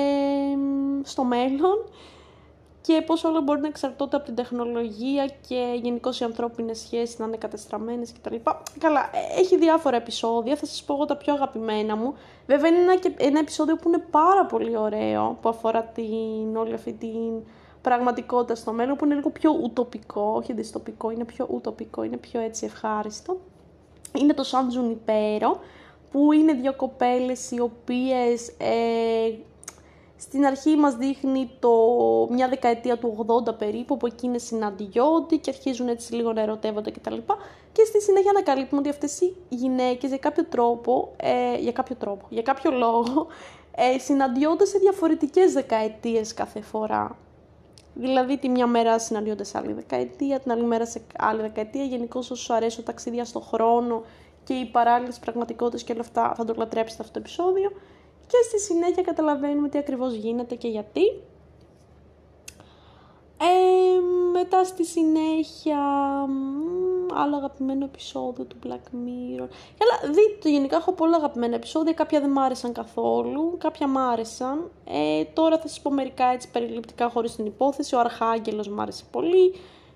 [1.02, 1.76] στο μέλλον
[2.86, 7.24] και πώς όλα μπορεί να εξαρτώνται από την τεχνολογία και γενικώ οι ανθρώπινες σχέσεις να
[7.26, 8.34] είναι κατεστραμμένες κτλ.
[8.78, 12.14] Καλά, έχει διάφορα επεισόδια, θα σας πω εγώ τα πιο αγαπημένα μου.
[12.46, 16.92] Βέβαια είναι ένα, ένα επεισόδιο που είναι πάρα πολύ ωραίο, που αφορά την, όλη αυτή
[16.92, 17.42] την
[17.82, 22.40] πραγματικότητα στο μέλλον, που είναι λίγο πιο ουτοπικό, όχι δυστοπικό, είναι πιο ουτοπικό, είναι πιο
[22.40, 23.40] έτσι ευχάριστο.
[24.18, 25.60] Είναι το Σαν Τζουνιπέρο,
[26.10, 29.34] που είναι δύο κοπέλες οι οποίες ε,
[30.16, 31.70] στην αρχή μας δείχνει το,
[32.30, 37.16] μια δεκαετία του 80 περίπου, που εκείνες συναντιόνται και αρχίζουν έτσι λίγο να ερωτεύονται κτλ.
[37.72, 42.26] Και στη συνέχεια ανακαλύπτουμε ότι αυτές οι γυναίκες για κάποιο τρόπο, ε, για κάποιο τρόπο,
[42.28, 43.26] για κάποιο λόγο,
[43.94, 47.16] ε, συναντιόνται σε διαφορετικές δεκαετίες κάθε φορά.
[47.94, 51.84] Δηλαδή τη μια μέρα συναντιόνται σε άλλη δεκαετία, την άλλη μέρα σε άλλη δεκαετία.
[51.84, 54.02] Γενικώ όσο σου αρέσει ο ταξίδια στον χρόνο
[54.44, 57.72] και οι παράλληλες πραγματικότητες και όλα αυτά θα το λατρέψετε αυτό το επεισόδιο
[58.26, 61.22] και στη συνέχεια καταλαβαίνουμε τι ακριβώς γίνεται και γιατί.
[63.38, 64.00] Ε,
[64.32, 65.78] μετά στη συνέχεια,
[67.14, 69.48] άλλο αγαπημένο επεισόδιο του Black Mirror.
[69.78, 73.98] Καλά, δείτε το γενικά, έχω πολλά αγαπημένα επεισόδια, κάποια δεν μ' άρεσαν καθόλου, κάποια μ'
[73.98, 74.70] άρεσαν.
[74.84, 77.94] Ε, τώρα θα σας πω μερικά έτσι περιληπτικά χωρίς την υπόθεση.
[77.94, 79.54] Ο Αρχάγγελος μ' άρεσε πολύ.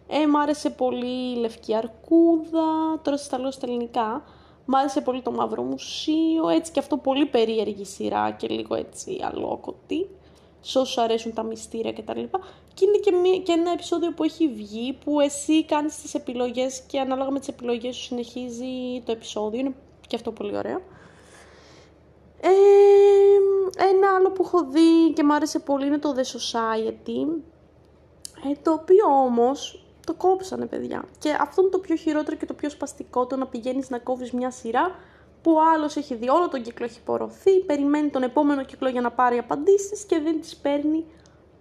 [0.09, 4.23] Ε, μ' άρεσε πολύ η Λευκή Αρκούδα, τώρα σας τα λέω στα ελληνικά.
[4.71, 9.21] Μ' άρεσε πολύ το Μαύρο Μουσείο, έτσι και αυτό πολύ περίεργη σειρά και λίγο έτσι
[9.23, 10.09] αλόκοτη.
[10.61, 12.21] Σε όσους αρέσουν τα μυστήρια κτλ.
[12.75, 16.81] Και είναι και, μία, και ένα επεισόδιο που έχει βγει που εσύ κάνεις τις επιλογές
[16.81, 19.61] και ανάλογα με τις επιλογές σου συνεχίζει το επεισόδιο.
[19.61, 19.75] Είναι
[20.07, 20.81] και αυτό πολύ ωραίο.
[22.41, 22.51] Ε,
[23.85, 27.43] ένα άλλο που έχω δει και μου άρεσε πολύ είναι το The Society.
[28.51, 31.05] Ε, το οποίο όμως το κόψανε, παιδιά.
[31.19, 34.33] Και αυτό είναι το πιο χειρότερο και το πιο σπαστικό, το να πηγαίνεις να κόβεις
[34.33, 34.95] μια σειρά
[35.43, 39.01] που ο άλλος έχει δει όλο τον κύκλο, έχει πορωθεί, περιμένει τον επόμενο κύκλο για
[39.01, 41.05] να πάρει απαντήσεις και δεν τις παίρνει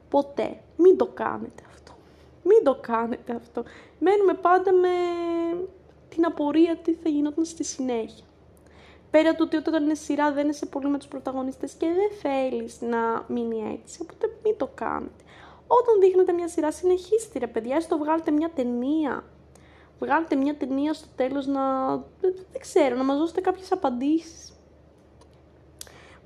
[0.09, 0.59] ποτέ.
[0.77, 1.91] Μην το κάνετε αυτό.
[2.43, 3.63] Μην το κάνετε αυτό.
[3.99, 4.89] Μένουμε πάντα με
[6.09, 8.25] την απορία τι θα γινόταν στη συνέχεια.
[9.11, 12.81] Πέρα του ότι όταν είναι σειρά δεν είσαι πολύ με τους πρωταγωνιστές και δεν θέλεις
[12.81, 15.23] να μείνει έτσι, οπότε μην το κάνετε.
[15.67, 19.23] Όταν δείχνετε μια σειρά, συνεχίστε ρε παιδιά, έστω βγάλετε μια ταινία.
[19.99, 24.51] Βγάλετε μια ταινία στο τέλος να, δεν ξέρω, να μας δώσετε κάποιες απαντήσεις.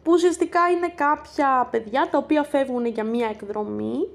[0.04, 4.10] Που ουσιαστικά είναι κάποια παιδιά τα οποία φεύγουν για μια εκδρομή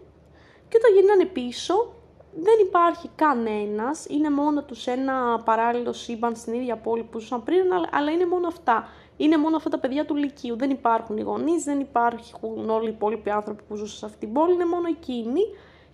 [0.68, 1.94] και όταν γυρνάνε πίσω
[2.34, 7.64] δεν υπάρχει κανένας, είναι μόνο τους ένα παράλληλο σύμπαν στην ίδια πόλη που ζούσαν πριν,
[7.90, 8.88] αλλά είναι μόνο αυτά.
[9.16, 10.56] Είναι μόνο αυτά τα παιδιά του Λυκείου.
[10.56, 14.32] Δεν υπάρχουν οι γονείς, δεν υπάρχουν όλοι οι υπόλοιποι άνθρωποι που ζούσαν σε αυτή την
[14.32, 15.40] πόλη, είναι μόνο εκείνοι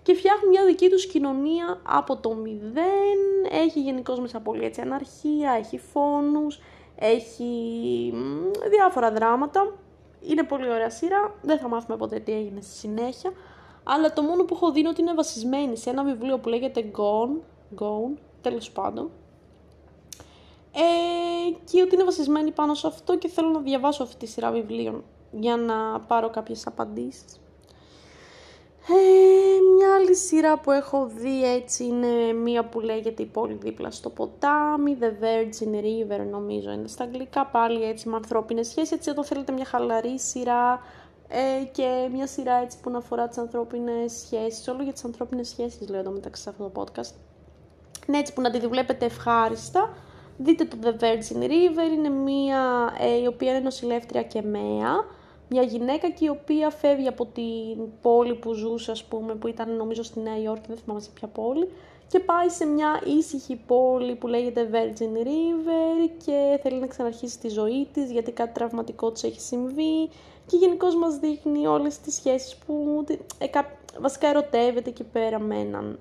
[0.03, 3.21] και φτιάχνουν μια δική τους κοινωνία από το μηδέν.
[3.51, 6.61] Έχει γενικώς μέσα πολύ έτσι αναρχία, έχει φόνους,
[6.97, 7.53] έχει
[8.71, 9.73] διάφορα δράματα.
[10.21, 13.33] Είναι πολύ ωραία σειρά, δεν θα μάθουμε ποτέ τι έγινε στη συνέχεια.
[13.85, 16.91] Αλλά το μόνο που έχω δει είναι ότι είναι βασισμένη σε ένα βιβλίο που λέγεται
[16.97, 17.41] Gone,
[17.81, 19.11] Gone τέλος πάντων.
[20.75, 24.51] Ε, και ότι είναι βασισμένη πάνω σε αυτό και θέλω να διαβάσω αυτή τη σειρά
[24.51, 27.41] βιβλίων για να πάρω κάποιες απαντήσεις.
[28.89, 33.91] Ε, μια άλλη σειρά που έχω δει έτσι είναι μία που λέγεται «Η πόλη δίπλα
[33.91, 39.11] στο ποτάμι», «The Virgin River» νομίζω είναι στα αγγλικά, πάλι έτσι με ανθρώπινες σχέσεις, έτσι
[39.11, 40.81] εδώ θέλετε μια χαλαρή σειρά
[41.29, 45.49] ε, και μια σειρά έτσι που να αφορά τις ανθρώπινες σχέσεις, όλο για τις ανθρώπινες
[45.49, 47.15] σχέσεις λέω εδώ μεταξύ σε αυτό το podcast.
[48.07, 49.95] Ναι, έτσι που να τη βλέπετε ευχάριστα.
[50.39, 55.05] Δείτε το The Virgin River, είναι μια ε, η οποία είναι νοσηλεύτρια και μέα,
[55.49, 59.77] μια γυναίκα και η οποία φεύγει από την πόλη που ζούσε, ας πούμε, που ήταν
[59.77, 61.69] νομίζω στη Νέα Υόρκη, δεν θυμάμαι σε ποια πόλη,
[62.09, 67.49] και πάει σε μια ήσυχη πόλη που λέγεται Virgin River και θέλει να ξαναρχίσει τη
[67.49, 70.09] ζωή της γιατί κάτι τραυματικό της έχει συμβεί
[70.47, 73.05] και γενικώ μας δείχνει όλες τις σχέσεις που
[73.39, 73.47] ε,
[74.01, 75.99] βασικά ερωτεύεται εκεί πέρα με έναν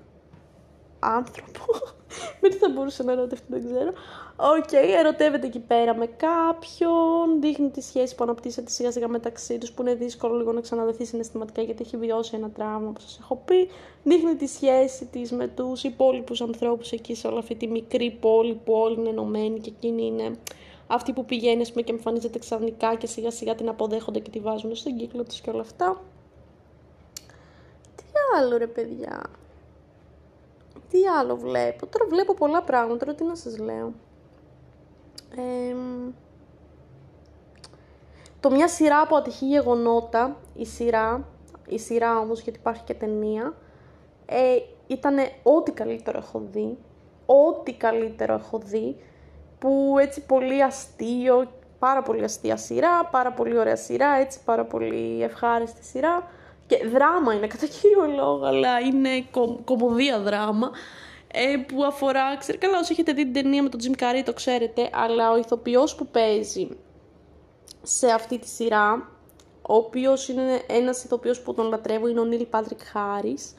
[0.98, 1.64] άνθρωπο.
[2.42, 3.92] Με τι θα μπορούσε να ερωτευτεί, δεν ξέρω.
[4.36, 9.58] OK, okay, ερωτεύεται εκεί πέρα με κάποιον, δείχνει τη σχέση που αναπτύσσεται σιγά σιγά μεταξύ
[9.58, 13.18] τους, που είναι δύσκολο λίγο να ξαναδεθεί συναισθηματικά γιατί έχει βιώσει ένα τραύμα, όπως σας
[13.22, 13.68] έχω πει.
[14.02, 18.60] Δείχνει τη σχέση της με τους υπόλοιπους ανθρώπους εκεί σε όλη αυτή τη μικρή πόλη
[18.64, 20.38] που όλοι είναι ενωμένοι και εκείνη είναι
[20.86, 24.74] αυτή που πηγαίνει πούμε, και εμφανίζεται ξαφνικά και σιγά σιγά την αποδέχονται και τη βάζουν
[24.74, 26.00] στον κύκλο της και όλα αυτά.
[27.96, 28.04] Τι
[28.38, 29.22] άλλο ρε παιδιά.
[30.92, 31.86] Τι άλλο βλέπω.
[31.86, 32.96] Τώρα βλέπω πολλά πράγματα.
[32.96, 33.92] Τώρα τι να σας λέω.
[38.40, 41.28] το μια σειρά από ατυχή γεγονότα, η σειρά,
[41.68, 43.54] η σειρά όμως γιατί υπάρχει και ταινία,
[44.26, 46.78] ε, ήταν ό,τι καλύτερο έχω δει.
[47.26, 48.96] Ό,τι καλύτερο έχω δει
[49.58, 55.22] που έτσι πολύ αστείο, πάρα πολύ αστεία σειρά, πάρα πολύ ωραία σειρά, έτσι πάρα πολύ
[55.22, 56.28] ευχάριστη σειρά
[56.66, 60.70] και δράμα είναι κατά κύριο λόγο, αλλά είναι κο, κομμωδία δράμα
[61.32, 64.32] ε, που αφορά, ξέρω, καλά όσοι έχετε δει την ταινία με τον Jim Carrey το
[64.32, 66.68] ξέρετε, αλλά ο ηθοποιός που παίζει
[67.82, 69.10] σε αυτή τη σειρά,
[69.62, 73.54] ο οποίος είναι ένας ηθοποιός που τον λατρεύω, είναι ο Νίλ Πάτρικ Χάρης,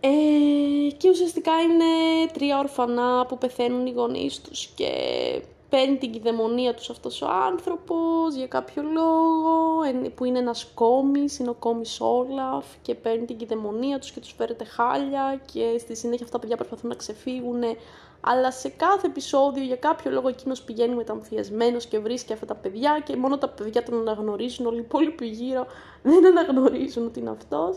[0.00, 1.84] ε, και ουσιαστικά είναι
[2.32, 4.92] τρία ορφανά που πεθαίνουν οι γονείς τους και
[5.76, 9.80] παίρνει την κυδαιμονία τους αυτός ο άνθρωπος για κάποιο λόγο,
[10.14, 14.34] που είναι ένας κόμις, είναι ο κόμις Όλαφ και παίρνει την κυδαιμονία τους και τους
[14.36, 17.62] φέρεται χάλια και στη συνέχεια αυτά τα παιδιά προσπαθούν να ξεφύγουν
[18.20, 23.02] αλλά σε κάθε επεισόδιο για κάποιο λόγο εκείνος πηγαίνει μεταμφιασμένος και βρίσκει αυτά τα παιδιά
[23.04, 25.66] και μόνο τα παιδιά τον αναγνωρίζουν, όλοι οι υπόλοιποι γύρω
[26.02, 27.76] δεν αναγνωρίζουν ότι είναι αυτός.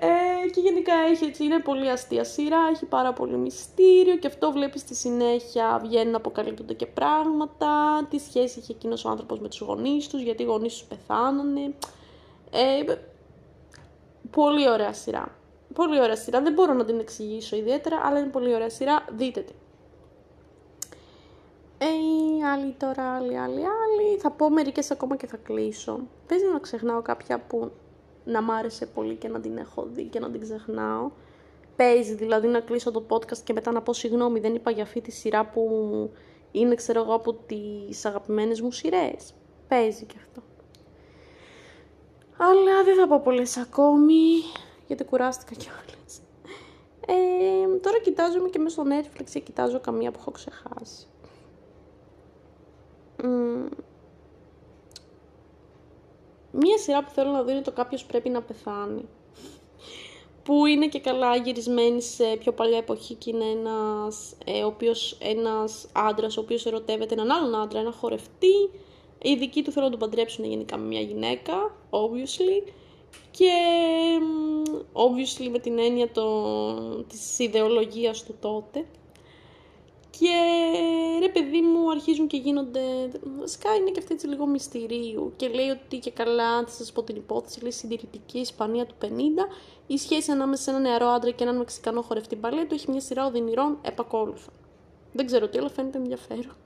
[0.00, 4.52] Ε, και γενικά έχει έτσι, είναι πολύ αστεία σειρά, έχει πάρα πολύ μυστήριο και αυτό
[4.52, 7.68] βλέπεις στη συνέχεια βγαίνουν, αποκαλύπτονται και πράγματα,
[8.10, 11.74] τι σχέση είχε εκείνος ο άνθρωπος με τους γονείς τους, γιατί οι γονείς τους πεθάνανε.
[12.50, 12.94] Ε,
[14.30, 15.34] πολύ ωραία σειρά.
[15.74, 19.40] Πολύ ωραία σειρά, δεν μπορώ να την εξηγήσω ιδιαίτερα, αλλά είναι πολύ ωραία σειρά, δείτε
[19.40, 19.52] τη.
[21.78, 24.18] Ε, άλλη τώρα, άλλη, άλλη, άλλη.
[24.18, 26.00] Θα πω μερικές ακόμα και θα κλείσω.
[26.26, 27.70] Παίζει να ξεχνάω κάποια που
[28.26, 31.10] να μ' άρεσε πολύ και να την έχω δει και να την ξεχνάω.
[31.76, 35.00] Παίζει δηλαδή να κλείσω το podcast και μετά να πω συγγνώμη, δεν είπα για αυτή
[35.00, 35.70] τη σειρά που
[36.52, 39.34] είναι ξέρω εγώ από τις αγαπημένες μου σειρές.
[39.68, 40.42] Παίζει και αυτό.
[42.36, 44.22] Αλλά δεν θα πω πολλές ακόμη,
[44.86, 46.20] γιατί κουράστηκα κιόλας.
[47.06, 51.06] Ε, τώρα κοιτάζομαι και μέσα στο Netflix και κοιτάζω καμία που έχω ξεχάσει.
[56.60, 59.08] Μία σειρά που θέλω να δω είναι το κάποιος πρέπει να πεθάνει.
[60.42, 65.18] Που είναι και καλά γυρισμένη σε πιο παλιά εποχή και είναι ένας, ε, ο οποίος,
[65.20, 68.70] ένας άντρας ο οποίος ερωτεύεται έναν άλλον άντρα, ένα χορευτή.
[69.22, 72.72] Οι δικοί του θέλουν να τον παντρέψουν γενικά με μια γυναίκα, obviously.
[73.30, 73.52] Και
[74.92, 78.86] obviously με την έννοια το, της ιδεολογίας του τότε.
[80.18, 80.34] Και
[81.20, 82.80] ρε παιδί μου αρχίζουν και γίνονται,
[83.38, 87.02] βασικά είναι και αυτή έτσι λίγο μυστηρίου και λέει ότι και καλά, θα σας πω
[87.02, 89.06] την υπόθεση, λέει συντηρητική Ισπανία του 50,
[89.86, 93.26] η σχέση ανάμεσα σε ένα νεαρό άντρα και έναν Μεξικανό χορευτή μπαλέτο έχει μια σειρά
[93.26, 94.50] οδυνηρών επακόλουθα.
[95.12, 96.56] Δεν ξέρω τι, αλλά φαίνεται ενδιαφέρον.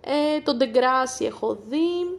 [0.00, 2.18] Ε, τον Ντεγκράσι έχω δει,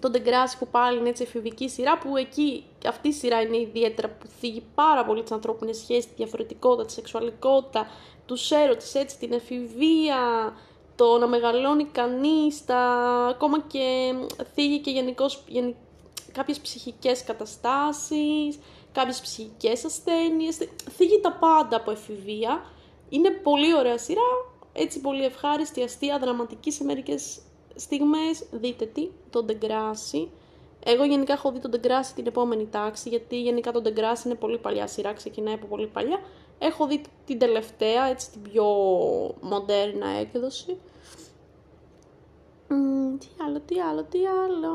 [0.00, 4.08] τον Ντεγκράσι που πάλι είναι έτσι εφηβική σειρά, που εκεί αυτή η σειρά είναι ιδιαίτερα
[4.08, 7.86] που θίγει πάρα πολύ τι ανθρώπινε σχέσει, τη διαφορετικότητα, τη σεξουαλικότητα,
[8.26, 10.52] τους έρωτες, έτσι, την εφηβεία,
[10.96, 12.64] το να μεγαλώνει κανείς,
[13.28, 14.14] ακόμα και
[14.54, 15.74] θίγει και γενικώς γενικ,
[16.32, 18.58] κάποιες ψυχικές καταστάσεις,
[18.92, 20.58] κάποιες ψυχικές ασθένειες,
[20.90, 22.64] θίγει τα πάντα από εφηβεία.
[23.08, 24.20] Είναι πολύ ωραία σειρά,
[24.72, 27.38] έτσι πολύ ευχάριστη, αστεία, δραματική σε μερικές
[27.74, 28.46] στιγμές.
[28.50, 30.26] Δείτε τι, το Degrassi.
[30.86, 34.58] Εγώ γενικά έχω δει τον Degrassi την επόμενη τάξη, γιατί γενικά τον Degrassi είναι πολύ
[34.58, 36.20] παλιά σειρά, ξεκινάει από πολύ παλιά.
[36.58, 38.64] Έχω δει την τελευταία, έτσι την πιο
[39.40, 40.76] μοντέρνα έκδοση.
[43.18, 44.72] τι άλλο, τι άλλο, τι άλλο.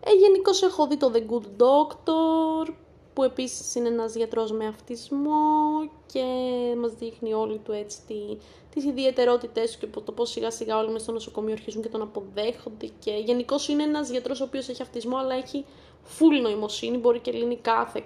[0.00, 2.74] Ε, Γενικώς έχω δει το The Good Doctor,
[3.16, 5.40] που επίσης είναι ένας γιατρός με αυτισμό
[6.06, 6.24] και
[6.76, 8.14] μας δείχνει όλη του έτσι τη,
[8.74, 12.02] τις ιδιαιτερότητες του και το πώς σιγά σιγά όλοι μέσα στο νοσοκομείο αρχίζουν και τον
[12.02, 15.64] αποδέχονται και γενικώς είναι ένας γιατρός ο οποίος έχει αυτισμό αλλά έχει
[16.18, 18.02] full νοημοσύνη, μπορεί και λύνει κάθε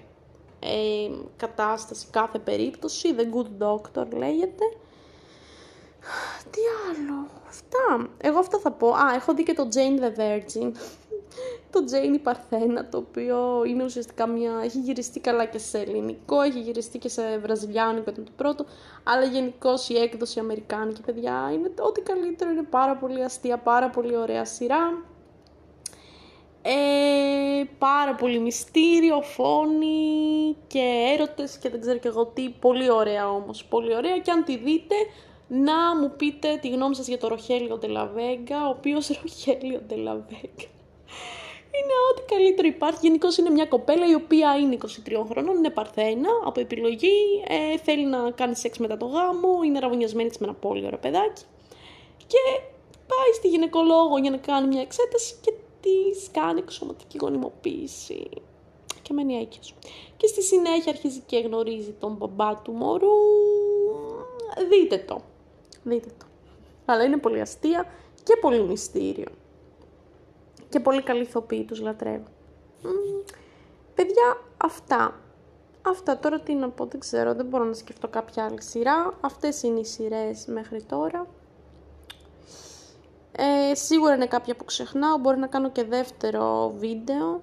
[0.61, 4.65] ε, κατάσταση, κάθε περίπτωση, The Good Doctor λέγεται.
[6.51, 8.11] Τι άλλο, αυτά.
[8.19, 8.89] Εγώ αυτά θα πω.
[8.89, 10.73] Α, έχω δει και το Jane the Virgin
[11.71, 14.61] το Τζέιν η Παρθένα, το οποίο είναι ουσιαστικά μια...
[14.65, 18.65] έχει γυριστεί καλά και σε ελληνικό, έχει γυριστεί και σε βραζιλιάνικο, ήταν το πρώτο,
[19.05, 24.17] αλλά γενικώς η έκδοση αμερικάνικη, παιδιά, είναι ό,τι καλύτερο, είναι πάρα πολύ αστεία, πάρα πολύ
[24.17, 25.03] ωραία σειρά.
[26.63, 33.31] Ε, πάρα πολύ μυστήριο, φόνη και έρωτες και δεν ξέρω και εγώ τι, πολύ ωραία
[33.31, 34.95] όμως, πολύ ωραία και αν τη δείτε
[35.49, 40.69] να μου πείτε τη γνώμη σας για το Ροχέλιο Ντελαβέγκα, ο οποίος Ροχέλιο Ντελαβέγκα
[41.79, 42.99] είναι ό,τι καλύτερο υπάρχει.
[43.03, 48.07] Γενικώς είναι μια κοπέλα η οποία είναι 23 χρονών, είναι παρθένα από επιλογή, ε, θέλει
[48.07, 51.43] να κάνει σεξ μετά το γάμο, είναι ραβωνιασμένη με ένα πολύ ωραίο παιδάκι.
[52.27, 52.39] Και
[53.07, 58.29] πάει στη γυναικολόγο για να κάνει μια εξέταση και της κάνει εξωματική γονιμοποίηση.
[59.03, 59.75] Και μένει έκαιος.
[60.17, 63.09] Και στη συνέχεια αρχίζει και γνωρίζει τον μπαμπά του μωρού.
[64.69, 65.21] Δείτε το.
[65.83, 66.27] Δείτε το.
[66.85, 67.87] Αλλά είναι πολύ αστεία
[68.23, 69.29] και πολύ μυστήριο
[70.71, 72.25] και πολύ καλή ηθοποιοί, τους λατρεύω.
[73.95, 75.21] παιδιά, αυτά.
[75.83, 79.19] Αυτά τώρα τι να πω, δεν ξέρω, δεν μπορώ να σκεφτώ κάποια άλλη σειρά.
[79.21, 81.27] Αυτές είναι οι σειρές μέχρι τώρα.
[83.43, 87.43] Ε, σίγουρα είναι κάποια που ξεχνάω, μπορεί να κάνω και δεύτερο βίντεο.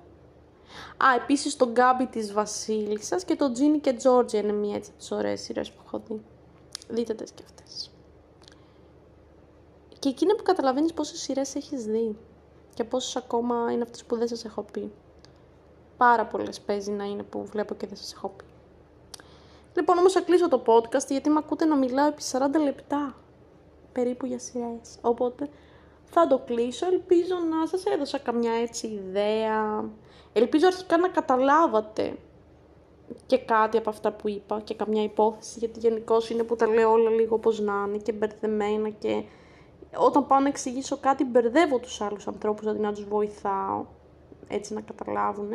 [0.98, 5.12] Α, επίσης το Γκάμπι της Βασίλισσας και το Τζίνι και Τζόρτζια είναι μία έτσι τις
[5.12, 6.22] ωραίες σειρές που έχω δει.
[6.90, 7.92] Δείτε τις και αυτές.
[10.00, 12.18] Και εκείνη που καταλαβαίνεις πόσες σειρές έχεις δει
[12.74, 14.92] και πόσες ακόμα είναι αυτές που δεν σας έχω πει.
[15.98, 18.44] Πάρα πολλές παίζει να είναι που βλέπω και δεν σας έχω πει.
[19.76, 23.16] Λοιπόν, όμως θα κλείσω το podcast γιατί με ακούτε να μιλάω επί 40 λεπτά
[23.92, 24.98] περίπου για σειρές.
[25.02, 25.50] Οπότε
[26.10, 29.90] θα το κλείσω, ελπίζω να σας έδωσα καμιά έτσι ιδέα.
[30.34, 32.18] Ελπίζω αρχικά να καταλάβατε
[33.26, 36.92] και κάτι από αυτά που είπα και καμιά υπόθεση, γιατί γενικώ είναι που τα λέω
[36.92, 39.24] όλα λίγο όπως να είναι και μπερδεμένα και
[39.98, 43.86] όταν πάω να εξηγήσω κάτι μπερδεύω τους άλλους ανθρώπους αντί να τους βοηθάω
[44.48, 45.50] έτσι να καταλάβουν.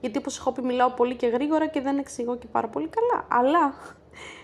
[0.00, 3.26] Γιατί όπως έχω πει μιλάω πολύ και γρήγορα και δεν εξηγώ και πάρα πολύ καλά.
[3.28, 3.74] Αλλά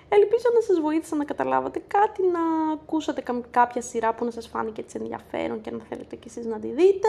[0.09, 4.81] ελπίζω να σας βοήθησα να καταλάβατε κάτι, να ακούσατε κάποια σειρά που να σας φάνηκε
[4.81, 7.09] έτσι ενδιαφέρον και να θέλετε κι εσείς να τη δείτε.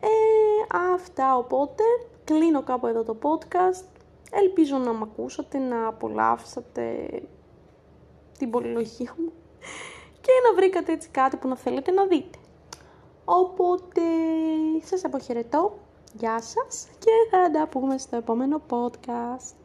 [0.00, 1.82] Ε, αυτά οπότε,
[2.24, 3.84] κλείνω κάπου εδώ το podcast.
[4.30, 7.08] Ελπίζω να με ακούσατε, να απολαύσατε
[8.38, 9.32] την πολυλογία μου
[10.20, 12.38] και να βρήκατε έτσι κάτι που να θέλετε να δείτε.
[13.24, 14.00] Οπότε
[14.84, 15.78] σας αποχαιρετώ,
[16.12, 19.59] γεια σας και θα τα πούμε στο επόμενο podcast.